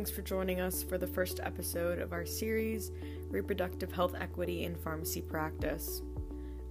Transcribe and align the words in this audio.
Thanks 0.00 0.10
for 0.10 0.22
joining 0.22 0.62
us 0.62 0.82
for 0.82 0.96
the 0.96 1.06
first 1.06 1.40
episode 1.42 1.98
of 1.98 2.14
our 2.14 2.24
series, 2.24 2.90
Reproductive 3.28 3.92
Health 3.92 4.14
Equity 4.18 4.64
in 4.64 4.74
Pharmacy 4.74 5.20
Practice. 5.20 6.00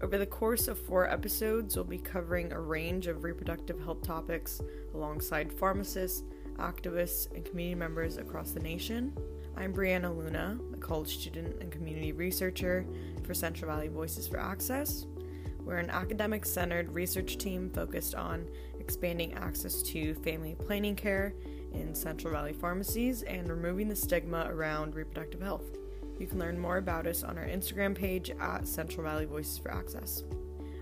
Over 0.02 0.17
the 0.17 0.26
course 0.26 0.67
of 0.67 0.79
four 0.79 1.08
episodes, 1.08 1.76
we'll 1.76 1.86
be 1.86 2.00
covering 2.00 2.52
a 2.52 2.60
range 2.60 3.05
of 3.05 3.23
reproductive 3.23 3.79
health 3.84 4.02
topics 4.02 4.63
alongside 4.96 5.54
pharmacists, 5.54 6.23
activists, 6.58 7.31
and 7.36 7.46
community 7.46 7.76
members 7.76 8.18
across 8.18 8.50
the 8.50 8.62
nation. 8.62 9.15
I'm 9.55 9.76
Brianna 9.76 10.09
Luna, 10.18 10.58
a 10.73 10.77
college 10.77 11.19
student 11.19 11.62
and 11.62 11.72
community 11.72 12.14
researcher 12.14 12.83
for 13.23 13.36
Central 13.36 13.69
Valley 13.69 13.90
Voices 13.90 14.27
for 14.27 14.40
Access. 14.40 15.05
We're 15.64 15.77
an 15.77 15.91
academic 15.91 16.48
centered 16.48 16.96
research 16.96 17.38
team 17.38 17.70
focused 17.70 18.16
on 18.16 18.48
expanding 18.80 19.34
access 19.34 19.84
to 19.84 20.16
family 20.16 20.55
planning 20.55 20.96
care 20.96 21.36
in 21.73 21.94
Central 21.96 22.34
Valley 22.34 22.54
pharmacies 22.54 23.23
and 23.23 23.50
removing 23.50 23.90
the 23.90 23.96
stigma 23.96 24.48
around 24.50 24.96
reproductive 24.96 25.41
health. 25.41 25.66
You 26.20 26.28
can 26.28 26.40
learn 26.40 26.59
more 26.59 26.78
about 26.78 27.08
us 27.08 27.23
on 27.23 27.38
our 27.38 27.45
Instagram 27.45 27.95
page 27.95 28.32
at 28.40 28.68
Central 28.68 29.04
Valley 29.04 29.26
Voices 29.26 29.58
for 29.58 29.72
Access. 29.72 30.23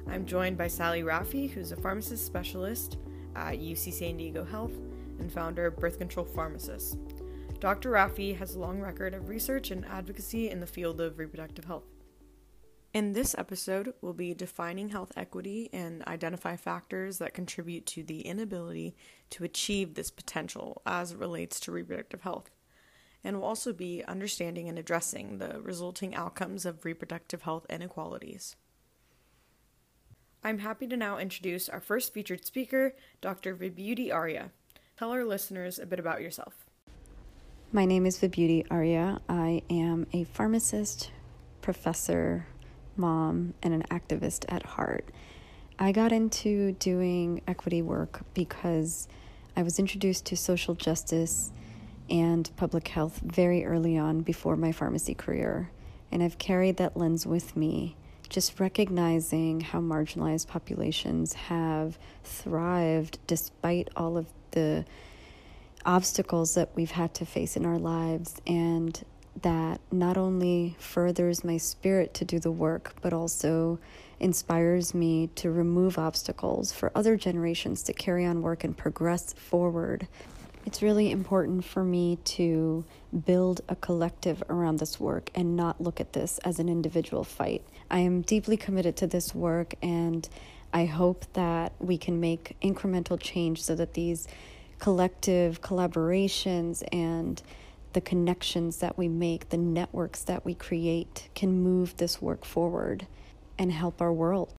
I'm 0.08 0.26
joined 0.26 0.58
by 0.58 0.68
Sally 0.68 1.04
Rafie, 1.04 1.50
who's 1.50 1.72
a 1.72 1.76
pharmacist 1.76 2.26
specialist 2.26 2.98
at 3.36 3.60
UC 3.60 3.94
San 3.94 4.18
Diego 4.18 4.44
Health 4.44 4.74
and 5.20 5.32
founder 5.32 5.66
of 5.66 5.78
Birth 5.78 5.98
Control 5.98 6.26
Pharmacist. 6.26 6.98
Dr. 7.60 7.92
Rafie 7.92 8.38
has 8.38 8.56
a 8.56 8.60
long 8.60 8.80
record 8.80 9.14
of 9.14 9.30
research 9.30 9.72
and 9.72 9.86
advocacy 9.86 10.50
in 10.50 10.60
the 10.60 10.68
field 10.68 11.02
of 11.02 11.20
reproductive 11.20 11.66
health. 11.66 11.97
In 12.98 13.14
this 13.14 13.36
episode, 13.38 13.94
we'll 14.02 14.14
be 14.14 14.34
defining 14.34 14.90
health 14.90 15.12
equity 15.16 15.70
and 15.72 16.04
identify 16.06 16.56
factors 16.56 17.20
that 17.20 17.36
contribute 17.36 17.86
to 17.86 18.02
the 18.02 18.22
inability 18.22 18.96
to 19.30 19.44
achieve 19.44 19.94
this 19.94 20.10
potential 20.10 20.82
as 20.84 21.12
it 21.12 21.20
relates 21.20 21.60
to 21.60 21.72
reproductive 21.72 22.22
health 22.22 22.50
and 23.24 23.38
we'll 23.38 23.46
also 23.46 23.72
be 23.72 24.04
understanding 24.08 24.68
and 24.68 24.80
addressing 24.80 25.38
the 25.38 25.62
resulting 25.62 26.16
outcomes 26.16 26.66
of 26.66 26.86
reproductive 26.86 27.44
health 27.44 27.68
inequalities. 27.70 28.56
I'm 30.44 30.58
happy 30.58 30.88
to 30.88 30.98
now 30.98 31.20
introduce 31.20 31.70
our 31.70 31.80
first 31.80 32.16
featured 32.16 32.48
speaker, 32.48 32.96
Dr. 33.22 33.56
Vibhuti 33.56 34.12
Arya. 34.12 34.50
Tell 34.98 35.12
our 35.12 35.24
listeners 35.24 35.78
a 35.78 35.86
bit 35.86 36.00
about 36.00 36.22
yourself. 36.22 36.66
My 37.72 37.86
name 37.86 38.08
is 38.08 38.18
Vibhuti 38.18 38.66
Arya. 38.72 39.22
I 39.30 39.62
am 39.70 40.08
a 40.14 40.24
pharmacist, 40.24 41.12
professor, 41.62 42.48
mom, 42.98 43.54
and 43.62 43.74
an 43.74 43.84
activist 43.92 44.46
at 44.50 44.64
heart. 44.64 45.10
I 45.80 45.92
got 45.92 46.12
into 46.12 46.72
doing 46.74 47.42
equity 47.48 47.82
work 47.82 48.22
because 48.34 49.08
I 49.56 49.64
was 49.64 49.80
introduced 49.80 50.26
to 50.28 50.38
social 50.38 50.76
justice 50.76 51.52
and 52.10 52.50
public 52.56 52.88
health 52.88 53.20
very 53.24 53.66
early 53.66 53.98
on 53.98 54.22
before 54.22 54.56
my 54.56 54.72
pharmacy 54.72 55.14
career. 55.14 55.70
And 56.12 56.24
I've 56.24 56.38
carried 56.38 56.78
that 56.78 56.96
lens 56.96 57.26
with 57.26 57.56
me, 57.56 57.96
just 58.30 58.60
recognizing 58.60 59.62
how 59.62 59.80
marginalized 59.80 60.48
populations 60.48 61.34
have 61.34 61.98
thrived 62.24 63.20
despite 63.28 63.90
all 63.96 64.18
of 64.18 64.28
the 64.52 64.86
obstacles 65.86 66.56
that 66.56 66.70
we've 66.76 66.92
had 66.92 67.14
to 67.16 67.26
face 67.26 67.56
in 67.56 67.66
our 67.66 67.78
lives. 67.78 68.42
And 68.48 69.02
that 69.42 69.80
not 69.92 70.18
only 70.18 70.76
furthers 70.80 71.44
my 71.44 71.58
spirit 71.58 72.14
to 72.16 72.26
do 72.26 72.40
the 72.40 72.52
work, 72.52 72.96
but 73.02 73.14
also 73.14 73.80
inspires 74.20 74.94
me 74.94 75.28
to 75.36 75.52
remove 75.52 75.98
obstacles 75.98 76.72
for 76.72 76.92
other 76.96 77.16
generations 77.16 77.84
to 77.84 77.94
carry 77.94 78.26
on 78.26 78.42
work 78.42 78.64
and 78.64 78.76
progress 78.76 79.34
forward 79.34 80.08
it's 80.68 80.82
really 80.82 81.12
important 81.12 81.64
for 81.64 81.82
me 81.82 82.18
to 82.26 82.84
build 83.26 83.62
a 83.70 83.76
collective 83.78 84.44
around 84.50 84.80
this 84.80 85.00
work 85.00 85.32
and 85.34 85.56
not 85.56 85.80
look 85.80 86.02
at 86.02 86.12
this 86.12 86.40
as 86.40 86.60
an 86.60 86.68
individual 86.68 87.24
fight. 87.24 87.64
I 87.90 88.00
am 88.00 88.22
deeply 88.22 88.58
committed 88.58 88.98
to 88.98 89.08
this 89.08 89.34
work 89.34 89.76
and 89.82 90.28
I 90.74 90.84
hope 90.84 91.24
that 91.34 91.72
we 91.80 91.98
can 91.98 92.20
make 92.20 92.58
incremental 92.62 93.18
change 93.18 93.64
so 93.64 93.76
that 93.76 93.94
these 93.94 94.28
collective 94.78 95.62
collaborations 95.62 96.84
and 96.92 97.42
the 97.94 98.02
connections 98.02 98.78
that 98.78 98.98
we 98.98 99.08
make, 99.08 99.50
the 99.50 99.58
networks 99.58 100.24
that 100.24 100.46
we 100.46 100.54
create, 100.54 101.30
can 101.36 101.62
move 101.62 101.98
this 101.98 102.22
work 102.22 102.46
forward 102.46 103.08
and 103.58 103.72
help 103.72 104.02
our 104.02 104.14
world. 104.14 104.54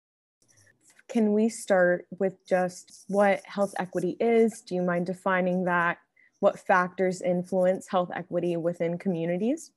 Can 1.08 1.32
we 1.32 1.48
start 1.48 2.06
with 2.18 2.46
just 2.46 3.04
what 3.08 3.40
health 3.44 3.74
equity 3.78 4.16
is? 4.20 4.60
Do 4.60 4.74
you 4.74 4.82
mind 4.82 5.06
defining 5.06 5.64
that? 5.64 5.98
What 6.40 6.58
factors 6.58 7.22
influence 7.22 7.88
health 7.88 8.10
equity 8.14 8.56
within 8.56 8.98
communities? 8.98 9.70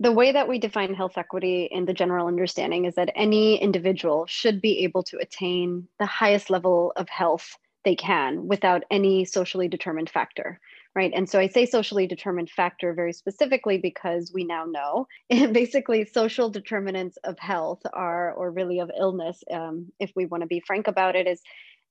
The 0.00 0.12
way 0.12 0.32
that 0.32 0.48
we 0.48 0.58
define 0.58 0.94
health 0.94 1.18
equity 1.18 1.68
in 1.70 1.84
the 1.84 1.92
general 1.92 2.26
understanding 2.26 2.86
is 2.86 2.94
that 2.94 3.12
any 3.14 3.60
individual 3.60 4.26
should 4.26 4.60
be 4.60 4.82
able 4.84 5.02
to 5.04 5.18
attain 5.18 5.86
the 5.98 6.06
highest 6.06 6.50
level 6.50 6.92
of 6.96 7.08
health 7.08 7.56
they 7.84 7.94
can 7.94 8.48
without 8.48 8.82
any 8.90 9.24
socially 9.24 9.68
determined 9.68 10.10
factor 10.10 10.58
right? 10.94 11.12
And 11.14 11.28
so 11.28 11.38
I 11.38 11.46
say 11.46 11.66
socially 11.66 12.06
determined 12.06 12.50
factor 12.50 12.92
very 12.94 13.12
specifically 13.12 13.78
because 13.78 14.32
we 14.34 14.44
now 14.44 14.64
know 14.64 15.06
basically 15.52 16.04
social 16.04 16.50
determinants 16.50 17.16
of 17.24 17.38
health 17.38 17.80
are, 17.92 18.32
or 18.32 18.50
really 18.50 18.80
of 18.80 18.90
illness, 18.98 19.42
um, 19.52 19.92
if 20.00 20.10
we 20.16 20.26
want 20.26 20.42
to 20.42 20.48
be 20.48 20.62
frank 20.66 20.88
about 20.88 21.16
it, 21.16 21.26
is 21.26 21.40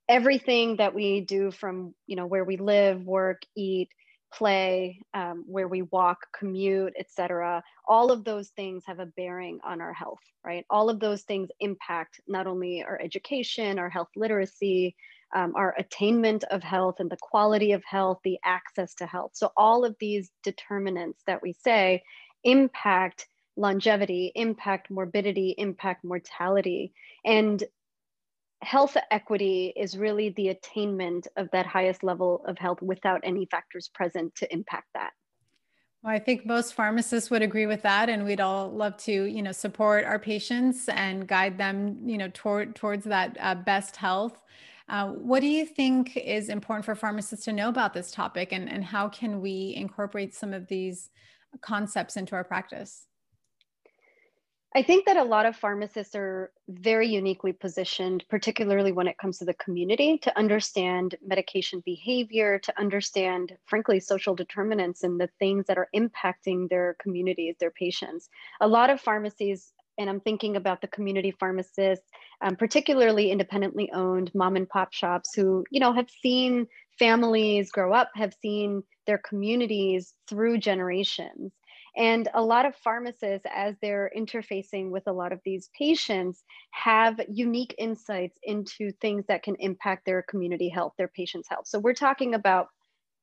everything 0.09 0.77
that 0.77 0.93
we 0.93 1.21
do 1.21 1.51
from, 1.51 1.93
you 2.07 2.15
know, 2.15 2.25
where 2.25 2.43
we 2.43 2.57
live, 2.57 3.03
work, 3.03 3.41
eat, 3.55 3.89
play, 4.33 4.99
um, 5.13 5.43
where 5.47 5.67
we 5.67 5.83
walk, 5.83 6.17
commute, 6.37 6.93
etc. 6.99 7.63
All 7.87 8.11
of 8.11 8.23
those 8.23 8.49
things 8.49 8.83
have 8.85 8.99
a 8.99 9.05
bearing 9.05 9.59
on 9.63 9.81
our 9.81 9.93
health, 9.93 10.19
right? 10.43 10.65
All 10.69 10.89
of 10.89 10.99
those 10.99 11.23
things 11.23 11.49
impact 11.59 12.19
not 12.27 12.47
only 12.47 12.83
our 12.83 12.99
education, 13.01 13.79
our 13.79 13.89
health 13.89 14.09
literacy, 14.15 14.95
um, 15.33 15.53
our 15.55 15.75
attainment 15.77 16.43
of 16.45 16.63
health 16.63 16.95
and 16.99 17.09
the 17.09 17.17
quality 17.21 17.71
of 17.73 17.83
health, 17.85 18.19
the 18.23 18.39
access 18.43 18.95
to 18.95 19.05
health. 19.05 19.31
So, 19.33 19.51
all 19.55 19.85
of 19.85 19.95
these 19.99 20.31
determinants 20.43 21.21
that 21.27 21.41
we 21.41 21.53
say 21.53 22.03
impact 22.43 23.27
longevity, 23.55 24.31
impact 24.35 24.89
morbidity, 24.89 25.53
impact 25.57 26.03
mortality. 26.03 26.93
And 27.25 27.63
health 28.61 28.97
equity 29.11 29.73
is 29.75 29.97
really 29.97 30.29
the 30.29 30.49
attainment 30.49 31.27
of 31.37 31.49
that 31.51 31.65
highest 31.65 32.03
level 32.03 32.43
of 32.45 32.57
health 32.57 32.81
without 32.81 33.21
any 33.23 33.45
factors 33.45 33.89
present 33.93 34.35
to 34.35 34.51
impact 34.51 34.87
that. 34.93 35.11
Well, 36.01 36.13
I 36.13 36.19
think 36.19 36.45
most 36.45 36.73
pharmacists 36.73 37.29
would 37.29 37.41
agree 37.41 37.65
with 37.65 37.81
that, 37.81 38.07
and 38.07 38.23
we'd 38.23 38.39
all 38.39 38.69
love 38.69 38.95
to, 38.97 39.11
you 39.11 39.41
know, 39.41 39.51
support 39.51 40.05
our 40.05 40.19
patients 40.19 40.87
and 40.87 41.27
guide 41.27 41.57
them, 41.57 41.99
you 42.05 42.17
know, 42.17 42.29
toward 42.33 42.75
towards 42.75 43.03
that 43.05 43.35
uh, 43.39 43.55
best 43.55 43.97
health. 43.97 44.41
Uh, 44.89 45.09
what 45.09 45.41
do 45.41 45.47
you 45.47 45.65
think 45.65 46.17
is 46.17 46.49
important 46.49 46.83
for 46.83 46.95
pharmacists 46.95 47.45
to 47.45 47.53
know 47.53 47.69
about 47.69 47.93
this 47.93 48.11
topic 48.11 48.51
and, 48.51 48.67
and 48.67 48.83
how 48.83 49.07
can 49.07 49.39
we 49.39 49.73
incorporate 49.77 50.33
some 50.33 50.51
of 50.51 50.67
these 50.67 51.11
concepts 51.61 52.17
into 52.17 52.35
our 52.35 52.43
practice? 52.43 53.05
I 54.75 54.83
think 54.83 55.07
that 55.07 55.17
a 55.17 55.23
lot 55.23 55.47
of 55.47 55.55
pharmacists 55.55 56.15
are 56.15 56.51
very 56.67 57.07
uniquely 57.07 57.53
positioned, 57.53 58.23
particularly 58.29 58.91
when 58.91 59.07
it 59.07 59.17
comes 59.17 59.39
to 59.39 59.45
the 59.45 59.55
community, 59.55 60.19
to 60.19 60.37
understand 60.37 61.15
medication 61.25 61.81
behavior, 61.85 62.59
to 62.59 62.79
understand, 62.79 63.57
frankly, 63.65 63.99
social 63.99 64.35
determinants 64.35 65.03
and 65.03 65.19
the 65.19 65.29
things 65.39 65.65
that 65.65 65.79
are 65.79 65.89
impacting 65.95 66.69
their 66.69 66.95
communities, 67.01 67.55
their 67.59 67.71
patients. 67.71 68.29
A 68.61 68.67
lot 68.67 68.91
of 68.91 69.01
pharmacies 69.01 69.73
and 69.99 70.09
I'm 70.09 70.21
thinking 70.21 70.55
about 70.55 70.81
the 70.81 70.87
community 70.87 71.31
pharmacists, 71.39 72.07
um, 72.41 72.55
particularly 72.55 73.31
independently 73.31 73.91
owned 73.91 74.31
mom 74.33 74.55
and 74.55 74.67
pop 74.67 74.93
shops 74.93 75.35
who, 75.35 75.65
you 75.69 75.79
know, 75.79 75.93
have 75.93 76.09
seen 76.09 76.65
families 76.97 77.69
grow 77.69 77.93
up, 77.93 78.09
have 78.15 78.33
seen 78.41 78.81
their 79.05 79.19
communities 79.19 80.13
through 80.27 80.57
generations. 80.57 81.51
And 81.97 82.29
a 82.33 82.41
lot 82.41 82.65
of 82.65 82.75
pharmacists, 82.77 83.45
as 83.53 83.75
they're 83.81 84.11
interfacing 84.15 84.89
with 84.89 85.03
a 85.07 85.11
lot 85.11 85.33
of 85.33 85.41
these 85.43 85.69
patients, 85.77 86.43
have 86.71 87.19
unique 87.27 87.75
insights 87.77 88.37
into 88.43 88.91
things 89.01 89.25
that 89.27 89.43
can 89.43 89.55
impact 89.59 90.05
their 90.05 90.21
community 90.21 90.69
health, 90.69 90.93
their 90.97 91.09
patients' 91.09 91.49
health. 91.49 91.67
So 91.67 91.79
we're 91.79 91.93
talking 91.93 92.35
about 92.35 92.69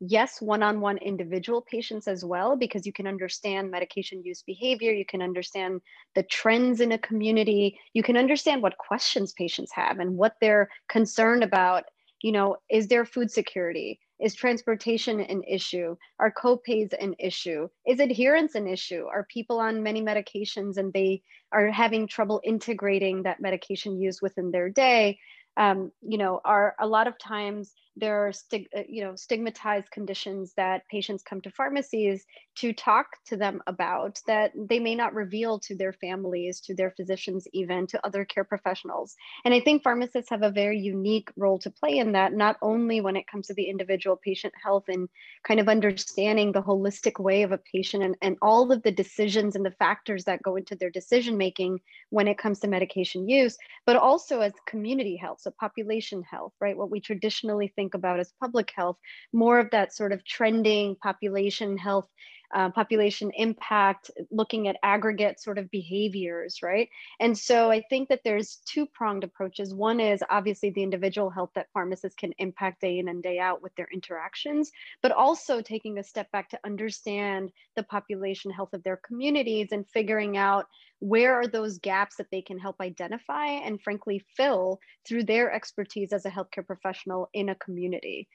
yes, 0.00 0.40
one 0.40 0.62
on 0.62 0.80
one 0.80 0.98
individual 0.98 1.62
patients 1.62 2.06
as 2.06 2.24
well, 2.24 2.56
because 2.56 2.86
you 2.86 2.92
can 2.92 3.06
understand 3.06 3.70
medication 3.70 4.22
use 4.22 4.42
behavior, 4.42 4.92
you 4.92 5.06
can 5.06 5.22
understand 5.22 5.80
the 6.14 6.22
trends 6.24 6.80
in 6.80 6.92
a 6.92 6.98
community, 6.98 7.78
you 7.94 8.02
can 8.02 8.16
understand 8.16 8.62
what 8.62 8.78
questions 8.78 9.32
patients 9.32 9.72
have 9.72 9.98
and 9.98 10.16
what 10.16 10.34
they're 10.40 10.68
concerned 10.88 11.42
about. 11.42 11.84
You 12.22 12.32
know, 12.32 12.56
is 12.70 12.88
there 12.88 13.04
food 13.04 13.30
security? 13.30 14.00
Is 14.18 14.34
transportation 14.34 15.20
an 15.20 15.42
issue? 15.44 15.96
Are 16.18 16.32
copays 16.32 16.94
an 16.98 17.14
issue? 17.18 17.68
Is 17.86 18.00
adherence 18.00 18.54
an 18.54 18.66
issue? 18.66 19.04
Are 19.12 19.26
people 19.30 19.60
on 19.60 19.82
many 19.82 20.00
medications 20.00 20.78
and 20.78 20.92
they 20.92 21.22
are 21.52 21.70
having 21.70 22.08
trouble 22.08 22.40
integrating 22.42 23.22
that 23.24 23.40
medication 23.40 24.00
use 24.00 24.22
within 24.22 24.50
their 24.50 24.70
day? 24.70 25.18
Um, 25.58 25.92
you 26.00 26.16
know, 26.18 26.40
are 26.44 26.74
a 26.80 26.86
lot 26.86 27.06
of 27.06 27.18
times 27.18 27.72
there 27.96 28.26
are 28.26 28.32
stig- 28.32 28.68
uh, 28.76 28.82
you 28.88 29.02
know 29.02 29.14
stigmatized 29.16 29.90
conditions 29.90 30.52
that 30.56 30.86
patients 30.90 31.22
come 31.22 31.40
to 31.40 31.50
pharmacies 31.50 32.24
to 32.56 32.72
talk 32.72 33.06
to 33.26 33.36
them 33.36 33.62
about 33.66 34.20
that 34.26 34.52
they 34.54 34.78
may 34.78 34.94
not 34.94 35.14
reveal 35.14 35.58
to 35.58 35.74
their 35.76 35.92
families 35.92 36.60
to 36.60 36.74
their 36.74 36.90
physicians 36.90 37.46
even 37.52 37.86
to 37.86 38.04
other 38.06 38.24
care 38.24 38.44
professionals. 38.44 39.14
And 39.44 39.54
i 39.54 39.60
think 39.60 39.82
pharmacists 39.82 40.30
have 40.30 40.42
a 40.42 40.50
very 40.50 40.78
unique 40.78 41.30
role 41.36 41.58
to 41.60 41.70
play 41.70 41.98
in 41.98 42.12
that 42.12 42.32
not 42.32 42.56
only 42.62 43.00
when 43.00 43.16
it 43.16 43.26
comes 43.26 43.46
to 43.46 43.54
the 43.54 43.68
individual 43.70 44.16
patient 44.16 44.52
health 44.62 44.84
and 44.88 45.08
kind 45.44 45.60
of 45.60 45.68
understanding 45.68 46.52
the 46.52 46.62
holistic 46.62 47.20
way 47.22 47.42
of 47.42 47.52
a 47.52 47.58
patient 47.58 48.02
and, 48.02 48.16
and 48.22 48.36
all 48.42 48.70
of 48.70 48.82
the 48.82 48.90
decisions 48.90 49.56
and 49.56 49.64
the 49.64 49.70
factors 49.70 50.24
that 50.24 50.42
go 50.42 50.56
into 50.56 50.76
their 50.76 50.90
decision 50.90 51.36
making 51.36 51.80
when 52.10 52.28
it 52.28 52.38
comes 52.38 52.60
to 52.60 52.68
medication 52.68 53.28
use 53.28 53.56
but 53.86 53.96
also 53.96 54.40
as 54.40 54.52
community 54.66 55.16
health 55.16 55.40
so 55.40 55.50
population 55.58 56.22
health 56.22 56.52
right? 56.60 56.76
What 56.76 56.90
we 56.90 57.00
traditionally 57.00 57.72
think 57.76 57.85
about 57.94 58.20
as 58.20 58.32
public 58.40 58.72
health, 58.74 58.98
more 59.32 59.58
of 59.58 59.70
that 59.70 59.94
sort 59.94 60.12
of 60.12 60.24
trending 60.24 60.96
population 60.96 61.76
health, 61.76 62.08
uh, 62.54 62.70
population 62.70 63.30
impact, 63.36 64.10
looking 64.30 64.68
at 64.68 64.76
aggregate 64.82 65.40
sort 65.40 65.58
of 65.58 65.70
behaviors, 65.70 66.62
right? 66.62 66.88
And 67.20 67.36
so 67.36 67.70
I 67.70 67.82
think 67.88 68.08
that 68.08 68.20
there's 68.24 68.56
two 68.66 68.86
pronged 68.86 69.24
approaches. 69.24 69.74
One 69.74 70.00
is 70.00 70.22
obviously 70.30 70.70
the 70.70 70.82
individual 70.82 71.30
health 71.30 71.50
that 71.54 71.68
pharmacists 71.72 72.16
can 72.16 72.32
impact 72.38 72.80
day 72.80 72.98
in 72.98 73.08
and 73.08 73.22
day 73.22 73.38
out 73.38 73.62
with 73.62 73.74
their 73.76 73.88
interactions, 73.92 74.70
but 75.02 75.12
also 75.12 75.60
taking 75.60 75.98
a 75.98 76.04
step 76.04 76.30
back 76.32 76.48
to 76.50 76.60
understand 76.64 77.50
the 77.74 77.82
population 77.82 78.50
health 78.50 78.72
of 78.72 78.82
their 78.82 78.96
communities 78.96 79.68
and 79.72 79.88
figuring 79.88 80.36
out 80.36 80.66
where 80.98 81.34
are 81.34 81.46
those 81.46 81.78
gaps 81.78 82.16
that 82.16 82.30
they 82.30 82.40
can 82.40 82.58
help 82.58 82.76
identify 82.80 83.46
and 83.46 83.82
frankly 83.82 84.22
fill 84.36 84.80
through 85.06 85.24
their 85.24 85.52
expertise 85.52 86.12
as 86.12 86.24
a 86.24 86.30
healthcare 86.30 86.66
professional 86.66 87.28
in 87.34 87.50
a 87.50 87.54
community 87.56 88.28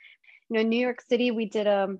you 0.49 0.55
know 0.55 0.61
in 0.61 0.69
new 0.69 0.79
york 0.79 1.01
city 1.09 1.31
we 1.31 1.45
did 1.45 1.65
a, 1.65 1.95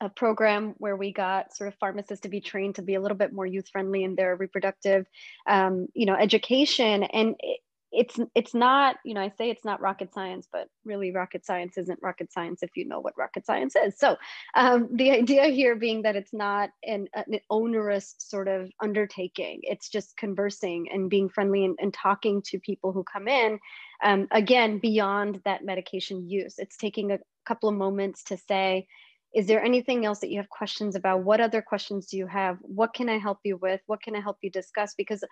a 0.00 0.08
program 0.08 0.74
where 0.78 0.96
we 0.96 1.12
got 1.12 1.54
sort 1.56 1.68
of 1.68 1.74
pharmacists 1.78 2.22
to 2.22 2.28
be 2.28 2.40
trained 2.40 2.76
to 2.76 2.82
be 2.82 2.94
a 2.94 3.00
little 3.00 3.16
bit 3.16 3.32
more 3.32 3.46
youth 3.46 3.68
friendly 3.68 4.04
in 4.04 4.14
their 4.14 4.36
reproductive 4.36 5.06
um, 5.48 5.88
you 5.94 6.06
know 6.06 6.14
education. 6.14 7.02
And 7.04 7.34
it, 7.40 7.60
it's 7.90 8.18
it's 8.34 8.54
not 8.54 8.96
you 9.04 9.14
know 9.14 9.20
i 9.20 9.32
say 9.38 9.48
it's 9.48 9.64
not 9.64 9.80
rocket 9.80 10.12
science 10.12 10.46
but 10.52 10.68
really 10.84 11.10
rocket 11.10 11.44
science 11.46 11.78
isn't 11.78 11.98
rocket 12.02 12.30
science 12.30 12.62
if 12.62 12.70
you 12.76 12.86
know 12.86 13.00
what 13.00 13.16
rocket 13.16 13.46
science 13.46 13.74
is. 13.76 13.98
So 13.98 14.16
um, 14.54 14.88
the 14.92 15.10
idea 15.10 15.46
here 15.46 15.74
being 15.74 16.02
that 16.02 16.16
it's 16.16 16.34
not 16.34 16.70
an, 16.84 17.08
an, 17.14 17.40
onerous 17.50 18.14
sort 18.18 18.48
of 18.48 18.70
undertaking 18.82 19.60
it's 19.62 19.88
just 19.88 20.16
conversing 20.16 20.88
and 20.92 21.08
being 21.08 21.28
friendly 21.28 21.64
and, 21.64 21.78
and 21.80 21.94
talking 21.94 22.42
to 22.42 22.58
people 22.60 22.92
who 22.92 23.04
come 23.04 23.26
in 23.26 23.58
um, 24.02 24.28
again 24.30 24.78
beyond 24.78 25.40
that 25.44 25.64
medication 25.64 26.28
use. 26.28 26.56
It's 26.58 26.76
taking 26.76 27.10
a 27.10 27.18
couple 27.46 27.68
of 27.68 27.74
moments 27.74 28.22
to 28.24 28.36
say 28.36 28.86
is 29.34 29.46
there 29.46 29.62
anything 29.62 30.04
else 30.06 30.20
that 30.20 30.30
you 30.30 30.38
have 30.38 30.48
questions 30.48 30.96
about 30.96 31.22
what 31.22 31.40
other 31.40 31.62
questions 31.62 32.06
do 32.06 32.16
you 32.16 32.26
have 32.26 32.58
what 32.62 32.94
can 32.94 33.08
i 33.08 33.18
help 33.18 33.38
you 33.44 33.56
with 33.56 33.80
what 33.86 34.02
can 34.02 34.16
i 34.16 34.20
help 34.20 34.38
you 34.42 34.50
discuss 34.50 34.94
because 34.96 35.22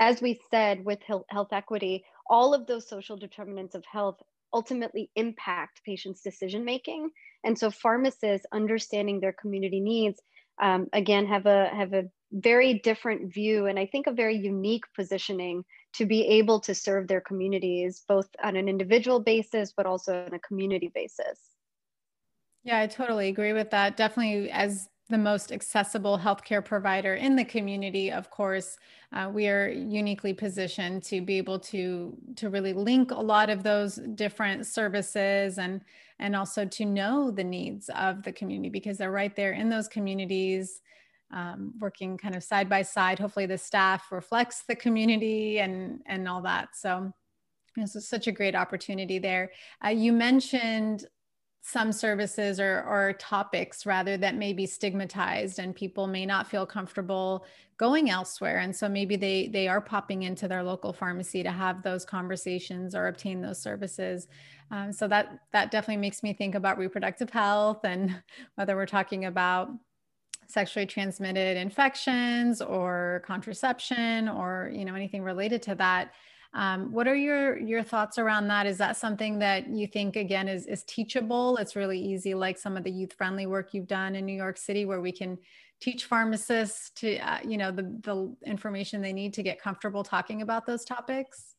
as 0.00 0.22
we 0.22 0.40
said 0.50 0.84
with 0.84 0.98
health 1.02 1.52
equity, 1.52 2.04
all 2.28 2.54
of 2.54 2.66
those 2.66 2.88
social 2.88 3.18
determinants 3.18 3.74
of 3.74 3.84
health 3.84 4.16
ultimately 4.52 5.10
impact 5.14 5.84
patients' 5.84 6.22
decision 6.22 6.64
making. 6.64 7.10
And 7.44 7.56
so 7.56 7.70
pharmacists 7.70 8.46
understanding 8.50 9.20
their 9.20 9.34
community 9.34 9.78
needs, 9.78 10.20
um, 10.60 10.88
again, 10.92 11.26
have 11.26 11.46
a, 11.46 11.68
have 11.68 11.92
a 11.92 12.04
very 12.32 12.74
different 12.74 13.32
view 13.32 13.66
and 13.66 13.78
I 13.78 13.86
think 13.86 14.06
a 14.06 14.12
very 14.12 14.36
unique 14.36 14.84
positioning 14.96 15.64
to 15.94 16.06
be 16.06 16.26
able 16.26 16.60
to 16.60 16.74
serve 16.74 17.06
their 17.06 17.20
communities, 17.20 18.02
both 18.08 18.28
on 18.42 18.56
an 18.56 18.68
individual 18.68 19.20
basis, 19.20 19.72
but 19.76 19.86
also 19.86 20.24
on 20.24 20.34
a 20.34 20.38
community 20.38 20.90
basis. 20.94 21.49
Yeah, 22.62 22.80
I 22.80 22.86
totally 22.86 23.28
agree 23.28 23.52
with 23.52 23.70
that. 23.70 23.96
Definitely, 23.96 24.50
as 24.50 24.88
the 25.08 25.18
most 25.18 25.50
accessible 25.50 26.18
healthcare 26.18 26.64
provider 26.64 27.14
in 27.14 27.34
the 27.34 27.44
community, 27.44 28.12
of 28.12 28.30
course, 28.30 28.76
uh, 29.12 29.28
we 29.32 29.48
are 29.48 29.68
uniquely 29.68 30.32
positioned 30.34 31.02
to 31.04 31.20
be 31.20 31.38
able 31.38 31.58
to 31.58 32.16
to 32.36 32.50
really 32.50 32.72
link 32.72 33.10
a 33.10 33.14
lot 33.20 33.50
of 33.50 33.62
those 33.62 33.96
different 34.14 34.66
services 34.66 35.58
and 35.58 35.80
and 36.18 36.36
also 36.36 36.64
to 36.66 36.84
know 36.84 37.30
the 37.30 37.42
needs 37.44 37.88
of 37.96 38.22
the 38.22 38.32
community 38.32 38.68
because 38.68 38.98
they're 38.98 39.10
right 39.10 39.34
there 39.36 39.52
in 39.52 39.68
those 39.68 39.88
communities. 39.88 40.80
Um, 41.32 41.74
working 41.78 42.18
kind 42.18 42.34
of 42.34 42.42
side 42.42 42.68
by 42.68 42.82
side. 42.82 43.20
Hopefully, 43.20 43.46
the 43.46 43.56
staff 43.56 44.10
reflects 44.10 44.64
the 44.64 44.74
community 44.76 45.60
and 45.60 46.00
and 46.06 46.28
all 46.28 46.42
that. 46.42 46.70
So, 46.74 47.12
this 47.76 47.96
is 47.96 48.08
such 48.08 48.26
a 48.26 48.32
great 48.32 48.54
opportunity 48.54 49.18
there. 49.18 49.52
Uh, 49.84 49.90
you 49.90 50.12
mentioned 50.12 51.06
some 51.62 51.92
services 51.92 52.58
or, 52.58 52.84
or 52.88 53.12
topics 53.18 53.84
rather 53.84 54.16
that 54.16 54.34
may 54.34 54.52
be 54.52 54.66
stigmatized 54.66 55.58
and 55.58 55.74
people 55.74 56.06
may 56.06 56.24
not 56.24 56.48
feel 56.48 56.64
comfortable 56.64 57.44
going 57.76 58.10
elsewhere. 58.10 58.58
And 58.58 58.74
so 58.74 58.88
maybe 58.88 59.16
they 59.16 59.48
they 59.48 59.68
are 59.68 59.80
popping 59.80 60.22
into 60.22 60.48
their 60.48 60.62
local 60.62 60.92
pharmacy 60.92 61.42
to 61.42 61.50
have 61.50 61.82
those 61.82 62.04
conversations 62.04 62.94
or 62.94 63.08
obtain 63.08 63.40
those 63.40 63.60
services. 63.60 64.28
Um, 64.70 64.92
so 64.92 65.08
that 65.08 65.40
that 65.52 65.70
definitely 65.70 66.00
makes 66.00 66.22
me 66.22 66.32
think 66.32 66.54
about 66.54 66.78
reproductive 66.78 67.30
health 67.30 67.84
and 67.84 68.22
whether 68.54 68.76
we're 68.76 68.86
talking 68.86 69.26
about 69.26 69.70
sexually 70.46 70.86
transmitted 70.86 71.56
infections 71.56 72.60
or 72.60 73.22
contraception 73.24 74.28
or 74.28 74.70
you 74.74 74.84
know 74.84 74.94
anything 74.94 75.22
related 75.22 75.62
to 75.62 75.74
that 75.76 76.12
um, 76.52 76.92
what 76.92 77.06
are 77.06 77.14
your 77.14 77.58
your 77.58 77.82
thoughts 77.82 78.18
around 78.18 78.48
that? 78.48 78.66
Is 78.66 78.78
that 78.78 78.96
something 78.96 79.38
that 79.38 79.68
you 79.68 79.86
think 79.86 80.16
again 80.16 80.48
is 80.48 80.66
is 80.66 80.82
teachable? 80.84 81.56
It's 81.58 81.76
really 81.76 82.00
easy, 82.00 82.34
like 82.34 82.58
some 82.58 82.76
of 82.76 82.82
the 82.82 82.90
youth 82.90 83.12
friendly 83.12 83.46
work 83.46 83.72
you've 83.72 83.86
done 83.86 84.16
in 84.16 84.26
New 84.26 84.34
York 84.36 84.56
City, 84.56 84.84
where 84.84 85.00
we 85.00 85.12
can 85.12 85.38
teach 85.80 86.06
pharmacists 86.06 86.90
to 86.96 87.18
uh, 87.18 87.38
you 87.46 87.56
know 87.56 87.70
the 87.70 87.82
the 88.02 88.34
information 88.44 89.00
they 89.00 89.12
need 89.12 89.34
to 89.34 89.44
get 89.44 89.62
comfortable 89.62 90.02
talking 90.02 90.42
about 90.42 90.66
those 90.66 90.84
topics. 90.84 91.54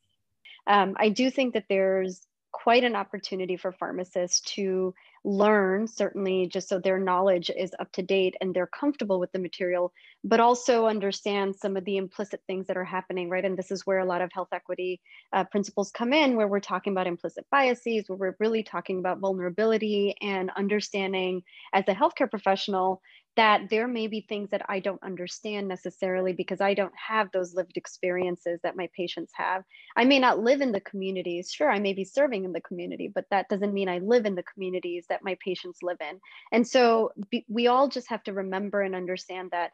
Um, 0.68 0.96
I 0.98 1.10
do 1.10 1.32
think 1.32 1.54
that 1.54 1.66
there's 1.70 2.28
quite 2.52 2.84
an 2.84 2.96
opportunity 2.96 3.56
for 3.56 3.72
pharmacists 3.72 4.42
to 4.42 4.94
learn, 5.24 5.88
certainly 5.88 6.48
just 6.48 6.68
so 6.68 6.80
their 6.80 7.00
knowledge 7.00 7.50
is 7.56 7.74
up 7.80 7.92
to 7.94 8.02
date 8.02 8.36
and 8.42 8.54
they're 8.54 8.68
comfortable 8.68 9.20
with 9.20 9.32
the 9.32 9.40
material, 9.40 9.94
but 10.24 10.40
also 10.40 10.86
understand 10.86 11.56
some 11.56 11.76
of 11.78 11.86
the 11.86 11.98
implicit 11.98 12.42
things 12.48 12.68
that 12.68 12.78
are 12.78 12.84
happening, 12.84 13.30
right? 13.30 13.46
And 13.46 13.58
this 13.58 13.72
is 13.72 13.86
where 13.86 14.00
a 14.00 14.06
lot 14.06 14.22
of 14.22 14.32
health 14.32 14.50
equity 14.54 15.02
uh, 15.34 15.44
principles 15.46 15.92
come 15.92 16.14
in, 16.14 16.36
where 16.36 16.48
we're 16.48 16.60
talking 16.60 16.94
about 16.94 17.08
implicit 17.08 17.46
biases, 17.52 18.06
where 18.08 18.18
we're 18.18 18.36
really 18.40 18.64
talking 18.64 19.00
about 19.00 19.20
vulnerability 19.20 20.16
and 20.22 20.52
understanding 20.56 21.42
as 21.74 21.86
a 21.88 21.96
healthcare 21.96 22.30
professional 22.30 23.02
that 23.38 23.70
there 23.70 23.88
may 23.88 24.08
be 24.08 24.22
things 24.22 24.50
that 24.50 24.62
I 24.68 24.80
don't 24.80 25.02
understand 25.04 25.68
necessarily 25.68 26.34
because 26.34 26.60
I 26.60 26.74
don't 26.74 26.94
have 26.96 27.32
those 27.32 27.56
lived 27.56 27.78
experiences 27.78 28.60
that 28.64 28.76
my 28.76 28.90
patients 28.96 29.32
have. 29.36 29.64
I 29.96 30.04
may 30.04 30.20
not 30.20 30.40
live 30.40 30.60
in 30.60 30.74
the 30.74 30.82
communities. 30.82 31.50
Sure, 31.52 31.72
I 31.72 31.80
may 31.80 31.94
be 31.94 32.04
serving 32.04 32.44
in 32.44 32.52
the 32.52 32.62
community, 32.62 33.10
but 33.14 33.26
that 33.32 33.48
doesn't 33.48 33.74
mean 33.74 33.88
I 33.88 34.00
live 34.00 34.26
in 34.26 34.36
the 34.36 34.44
communities 34.44 35.06
that 35.08 35.24
my 35.24 35.38
patients 35.44 35.80
live 35.82 35.98
in. 36.02 36.20
And 36.52 36.68
so 36.68 37.12
we 37.48 37.68
all 37.68 37.88
just 37.88 38.10
have 38.10 38.24
to 38.24 38.34
remember 38.34 38.82
and 38.82 38.96
understand 38.96 39.52
that 39.52 39.72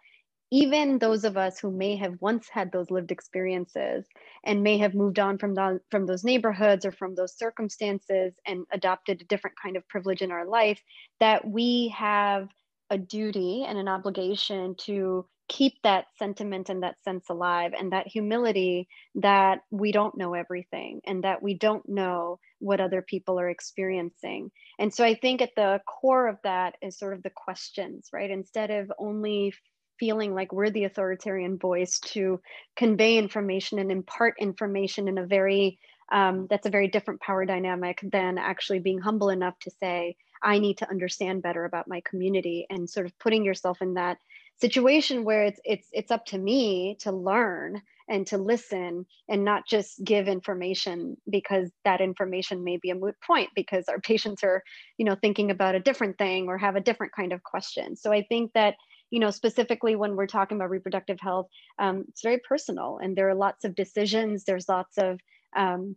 even 0.51 1.00
those 1.00 1.24
of 1.24 1.38
us 1.38 1.60
who 1.60 1.72
may 1.72 1.96
have 1.98 2.16
once 2.22 2.48
had 2.50 2.72
those 2.72 2.89
lived 2.89 3.12
experiences 3.12 4.06
and 4.46 4.63
may 4.63 4.77
have 4.77 4.94
moved 4.94 5.20
on 5.20 5.38
from, 5.38 5.54
the, 5.54 5.80
from 5.92 6.06
those 6.06 6.24
neighborhoods 6.24 6.86
or 6.86 6.92
from 6.92 7.16
those 7.16 7.38
circumstances 7.38 8.34
and 8.46 8.66
adopted 8.72 9.22
a 9.22 9.25
different 9.25 9.58
kind 9.62 9.75
of 9.75 9.88
privilege 9.88 10.22
in 10.22 10.32
our 10.32 10.48
life, 10.48 10.82
that 11.20 11.46
we 11.46 11.94
have 11.98 12.48
a 12.89 12.98
duty 12.98 13.66
and 13.68 13.77
an 13.77 13.89
obligation 13.89 14.75
to 14.77 15.25
keep 15.50 15.74
that 15.84 16.06
sentiment 16.18 16.70
and 16.70 16.84
that 16.84 17.01
sense 17.04 17.30
alive 17.30 17.74
and 17.77 17.94
that 17.94 18.08
humility 18.08 18.88
that 19.16 19.60
we 19.72 19.92
don't 19.92 20.18
know 20.18 20.34
everything 20.34 21.00
and 21.06 21.24
that 21.24 21.42
we 21.42 21.54
don't 21.54 21.88
know 21.88 22.39
what 22.60 22.82
other 22.82 23.01
people 23.01 23.39
are 23.39 23.50
experiencing. 23.50 24.51
And 24.80 24.94
so 24.94 25.06
I 25.06 25.16
think 25.16 25.42
at 25.42 25.56
the 25.56 25.80
core 25.86 26.27
of 26.27 26.38
that 26.44 26.75
is 26.82 26.98
sort 26.98 27.13
of 27.13 27.24
the 27.24 27.30
questions, 27.30 28.10
right? 28.12 28.30
Instead 28.30 28.72
of 28.72 28.92
only 29.00 29.54
feeling 30.00 30.34
like 30.34 30.51
we're 30.51 30.70
the 30.70 30.86
authoritarian 30.86 31.58
voice 31.58 32.00
to 32.00 32.39
convey 32.75 33.18
information 33.18 33.80
and 33.80 33.92
impart 33.92 34.36
information 34.39 35.08
in 35.08 35.18
a 35.18 35.25
very 35.25 35.80
um, 36.10 36.48
that's 36.50 36.66
a 36.66 36.72
very 36.72 36.88
different 36.88 37.20
power 37.20 37.46
dynamic 37.46 38.00
than 38.01 38.38
actually 38.38 38.80
being 38.80 39.00
humble 39.00 39.30
enough 39.30 39.60
to 39.60 39.72
say 39.82 40.16
I 40.42 40.60
need 40.60 40.77
to 40.77 40.89
understand 40.89 41.42
better 41.42 41.66
about 41.66 41.88
my 41.88 42.01
community 42.01 42.66
and 42.70 42.89
sort 42.89 43.06
of 43.06 43.20
putting 43.20 43.44
yourself 43.44 43.82
in 43.82 43.96
that 43.96 44.18
situation 44.60 45.24
where 45.24 45.44
it's 45.44 45.60
it's 45.63 45.88
it's 45.92 46.12
up 46.12 46.25
to 46.25 46.38
me 46.38 46.98
to 47.00 47.12
learn 47.12 47.82
and 48.10 48.25
to 48.25 48.38
listen 48.38 49.06
and 49.30 49.44
not 49.44 49.68
just 49.68 50.04
give 50.04 50.27
information 50.27 51.18
because 51.30 51.70
that 51.84 52.01
information 52.01 52.63
may 52.63 52.77
be 52.77 52.89
a 52.89 52.96
moot 52.96 53.16
point 53.25 53.50
because 53.56 53.86
our 53.88 54.00
patients 54.00 54.44
are 54.44 54.63
you 54.98 55.06
know 55.06 55.16
thinking 55.22 55.51
about 55.51 55.75
a 55.75 55.80
different 55.80 56.18
thing 56.18 56.48
or 56.48 56.58
have 56.58 56.75
a 56.75 56.82
different 56.82 57.13
kind 57.13 57.34
of 57.34 57.44
question. 57.44 57.96
So 57.96 58.12
i 58.12 58.24
think 58.24 58.54
that 58.54 58.75
you 59.10 59.20
know 59.20 59.32
specifically 59.32 59.96
when 59.96 60.16
we're 60.16 60.28
talking 60.28 60.58
about 60.58 60.70
reproductive 60.70 61.20
health 61.20 61.48
um, 61.80 62.06
it's 62.08 62.22
very 62.22 62.40
personal 62.48 63.00
and 63.02 63.16
there 63.16 63.30
are 63.30 63.36
lots 63.36 63.66
of 63.66 63.76
decisions 63.76 64.44
there's 64.44 64.70
lots 64.70 64.98
of 64.98 65.20
um, 65.56 65.96